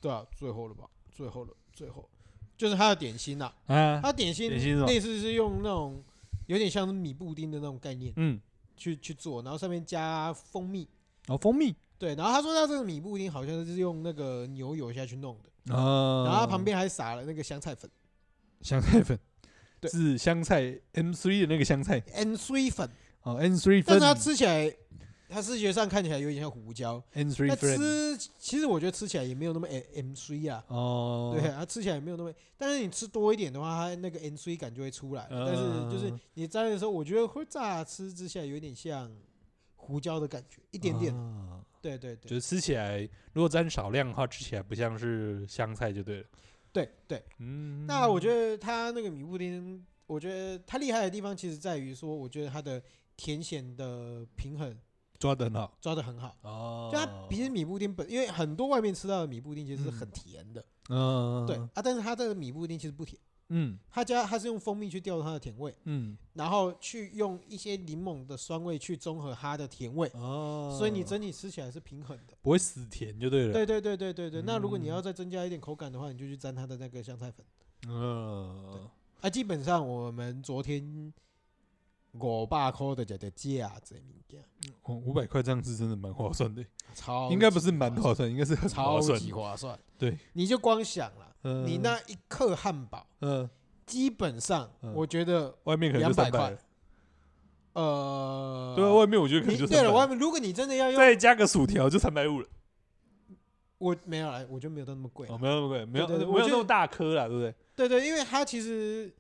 [0.01, 0.85] 对啊，最后了吧？
[1.13, 2.09] 最后了，最后
[2.57, 3.53] 就是它的点心呐。
[3.67, 4.51] 啊，它点心
[4.87, 6.03] 类似是用那种
[6.47, 8.41] 有点像是米布丁的那种概念，嗯，
[8.79, 10.89] 去去做，然后上面加蜂蜜。
[11.27, 11.75] 哦，蜂蜜。
[11.99, 15.75] 对，然后他说他这个米布丁好像是用那个牛油下去弄的。
[15.75, 16.25] 啊。
[16.25, 17.91] 然后他旁边还撒了那个香菜粉。
[18.63, 19.19] 香菜粉。
[19.81, 19.91] 对。
[19.91, 22.01] 是香菜 M three 的那个香菜。
[22.15, 22.89] M three 粉。
[23.23, 23.87] 哦，M three 粉。
[23.89, 24.73] 但是它吃起来。
[25.29, 27.23] 它视觉上看起来有点像胡椒，它
[27.55, 30.65] 吃其实我觉得吃起来也没有那么 M C 啊。
[30.69, 35.27] 哦，对，它吃起来也没有那么，但是你吃多一点的话，它那个 M C 感就会出来。
[35.31, 39.15] 但是就是你蘸的时候，我觉得会乍吃之下有点像
[39.77, 41.15] 胡椒的感觉，一点点。
[41.81, 46.27] 对对对，就是吃起来如果沾少量的话，吃起来不像是香菜就对了。
[46.73, 47.87] 对对，嗯。
[47.87, 52.83] 那我觉得它那个米布丁，我觉得它厉害的地方其实在于说，我觉得它的
[53.17, 54.77] 甜咸的平衡。
[55.19, 56.37] 抓的很好，抓的很好。
[56.43, 56.91] 哦。
[56.93, 61.83] 就它其实米布丁本，因为很多外面吃到的米布丁其实是很甜的，嗯，对啊。
[61.83, 73.53] 但是它这个米布丁其实不甜，嗯，它加它是用蜂蜜去调它的甜味，嗯，然后去用一些柠檬的酸味去中和它的甜味，哦，所以你整体吃起来是平衡的，不会死甜就对了。
[73.53, 74.43] 对对对对对对。
[74.43, 77.45] 那如果你要再增加一点口感的话，你就去沾它的那个香菜粉，
[77.89, 78.89] 嗯，
[79.21, 81.13] 啊，基本上我们昨天。
[82.19, 84.43] 五百块的这个价这物件，
[84.83, 86.65] 哦，五百块这样子真的蛮划算的，
[86.95, 89.79] 超应该不是蛮划算，应该是很超级划算。
[89.99, 93.49] 对，你就光想了，你那一克汉堡，嗯，
[93.87, 96.57] 基本上我觉得外面可能就三百，
[97.73, 99.93] 呃，对，外面我觉得可能就对了。
[99.93, 102.47] 外面如果你真的要用，再加个薯条就三百五了。
[103.79, 107.55] 我没有来，我觉得没有到那么贵，哦，没有那么贵，没有没有那么大颗了，对不对？
[107.77, 109.15] 对对，因为它其实。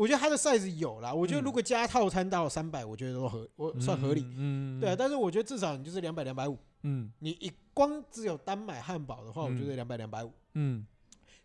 [0.00, 4.24] 我觉得它的 size 有啦，我觉得如果加套餐到三百，我觉得都合，我算合理。
[4.34, 6.56] 嗯，对啊，但是我觉得至少你就是两百两百五。
[6.84, 10.32] 嗯，你一光只有单买汉堡的话，我觉得两百两百五。
[10.54, 10.86] 嗯，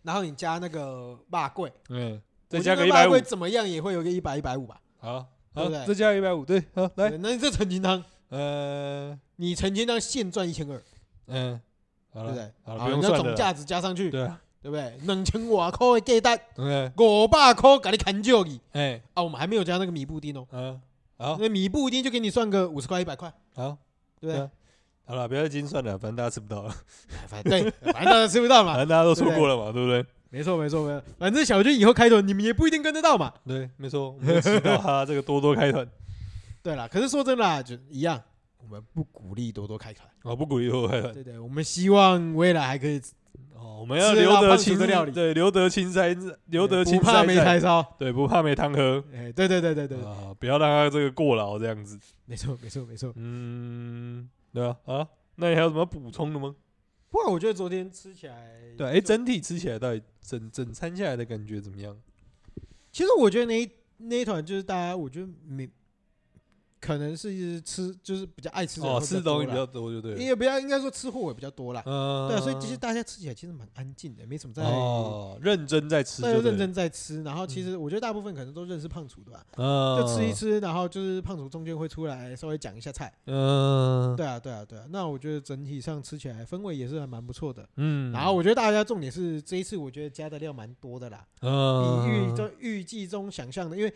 [0.04, 4.80] 然后你加那个肉粿，嗯，再加个一百五，怎么样也会有个一百一百五吧？
[5.00, 5.86] 好，对不对？
[5.88, 10.82] 再加一百五，对，好来，那你这陈金汤，呃，你陈金汤现赚一千二，
[11.28, 11.60] 嗯，
[12.14, 12.54] 对不对？
[12.64, 14.32] 好，不用算了，总价值加上去，对。
[14.66, 14.98] 对不对？
[15.06, 16.36] 两千外块的鸡蛋，
[16.98, 18.60] 五百块给你砍掉去。
[18.72, 20.48] 哎，啊，我们还没有加那个米布丁哦。
[20.52, 20.82] 嗯，
[21.20, 23.32] 好，那米布丁就给你算个五十块、一百块。
[23.54, 23.78] 好，
[24.20, 24.50] 对不对？
[25.06, 26.76] 好了，不要再精算了，反正大家吃不到了。
[27.28, 30.04] 反正对，反正大家吃不到嘛，反正大家都错过了嘛，对不对？
[30.32, 31.04] 没错，没错，没错。
[31.20, 33.32] 反正小军以后开团，你们也不一定跟得到嘛。
[33.46, 35.88] 对，没错，我们知道他这个多多开团。
[36.64, 38.20] 对了，可是说真的，就一样，
[38.58, 40.10] 我们不鼓励多多开团。
[40.24, 41.14] 哦，不鼓励多多开团。
[41.14, 43.00] 对对，我们希望未来还可以。
[43.76, 56.56] 哦，我们要留得青的料理，对，留得青山，留得青山，不怕没柴烧，对，不怕没汤喝，哎，对对对对对，啊，不要让他这个过劳这样子，没错没错没错，嗯，对啊，啊，那你还有什么补充的吗？
[57.10, 61.98] 不过我觉得昨天吃起来，对，哎，整体吃起来到底整整餐下来的感觉怎么样？
[62.92, 65.70] 其实我觉得那一那一团就是大家，我觉得没。
[66.86, 70.14] 可能是吃就是比较爱吃的，吃东西比较多，就对。
[70.16, 71.82] 也不要应该说吃货也比较多啦。
[71.88, 77.24] 嗯，对，所以其实大家吃起来其实蛮安静的，没什么在哦，认真在吃，对，认真在吃。
[77.24, 83.12] 然后其实我觉得大部分可能都认识胖厨的吧，嗯，就吃一吃，然后就是胖厨中间会出来稍微讲一下菜。
[83.26, 84.86] 嗯，对啊，对啊，对啊。
[84.90, 87.68] 那我觉得整体上吃起来氛围也是还蛮不错的。
[87.78, 93.92] 嗯，然后我觉得大家重点是这一次我觉得加的料蛮多的啦，嗯，比预中预计中想象的，因为。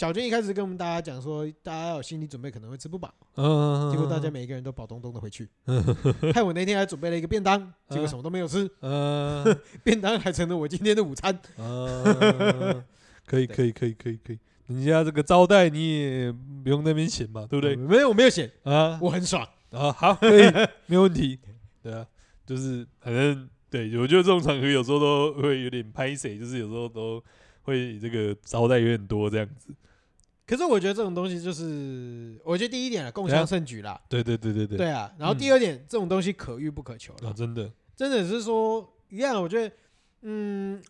[0.00, 3.12] 小军一开始跟我们大家讲说，大家要有心理准备，可能会吃不饱。
[3.34, 5.46] 嗯，结果大家每一个人都饱咚咚的回去。
[6.32, 8.66] 害我那天还准备了一个便当，结果什么都没有吃。
[8.80, 9.44] 嗯，
[9.84, 11.38] 便当还成了我今天的午餐。
[11.58, 12.82] 嗯，
[13.28, 14.38] 可以，可以，可以，可以，可以。
[14.68, 17.76] 人家这个招待你也不用那边嫌嘛，对不对？
[17.76, 19.92] 没有，我没有嫌啊，我很爽啊。
[19.92, 20.50] 好，可以，
[20.86, 21.38] 没有问题。
[21.82, 22.06] 对啊，
[22.46, 27.22] 就是反正对，我觉得这种场合有时候都会有点拍谁，就是有时候都。
[27.62, 29.68] 会这个招待有点多这样子，
[30.50, 34.00] 可是我觉得这种东西就是，我觉得第一点啊，共襄盛举啦。
[34.08, 34.78] 对对对对对。
[34.78, 39.40] 对啊，然后第二点，嗯、这种东西可遇不可求啊，真的，真的是说一样。
[39.40, 39.72] 我觉得，
[40.22, 40.82] 嗯，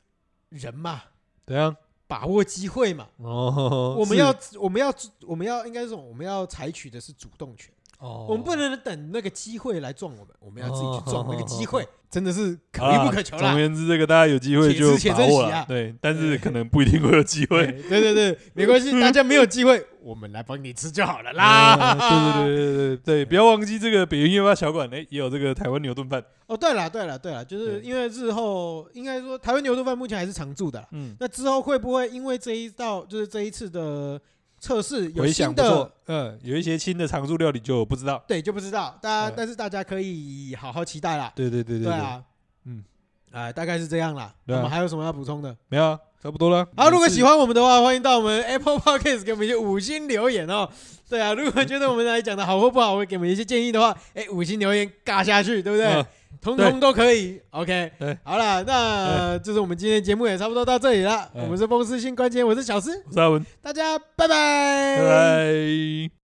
[0.48, 1.02] 人嘛，
[1.44, 3.08] 对啊，把握机会嘛。
[3.18, 3.94] 哦。
[3.98, 4.90] 我们要，我们要，
[5.26, 7.70] 我们要，应该是我们要采取的是主动权。
[7.98, 8.24] 哦。
[8.30, 11.86] 我们不能等那个机会来撞我们，我们要自己去撞那个机会。
[12.11, 13.42] 真的是可遇不可求了。
[13.42, 15.64] 总而言之，这个大家有机会就把握了。
[15.68, 17.66] 对，但是可能不一定会有机会。
[17.88, 21.94] 对对对，没关系，大家没有机会， 我们来帮你吃就好了啦。
[21.94, 26.20] 对对对对对对，不要忘记这个北云夜话小馆，哎，也有这个台湾牛顿饭。
[26.46, 30.84] 哦，对了对了对了，就是因为日后应该说台湾牛顿饭目前还是常驻的。
[30.90, 34.20] 嗯，那之后会不会因为这一道就是这一次的？
[34.61, 41.32] 测试有新的，嗯，有一些新的常驻料理就不知道，对，就不知道，大家，但是大家可以好好期待啦。
[41.34, 41.92] 对对对对，对。
[41.94, 42.22] 啊，
[42.64, 42.84] 嗯，
[43.32, 44.34] 哎，大概是这样啦。
[44.46, 45.56] 我们还有什么要补充的？
[45.68, 46.66] 没有，差不多了。
[46.77, 50.68] 好，如果喜欢我们的话，欢迎到我们 Apple Podcast 给我们一些五星留言哦。
[51.09, 56.05] 对啊，如果觉得我们来讲的好或不好，会给我们一些建议的话，哎，五星留言尬下去，对不对？
[56.41, 61.29] 通通都可以，OK，对，好了，那就是我们今天节目也差不多到这里了。
[61.35, 66.20] 我们是风湿性关节，我是小施，我是阿文，大家拜拜，拜拜。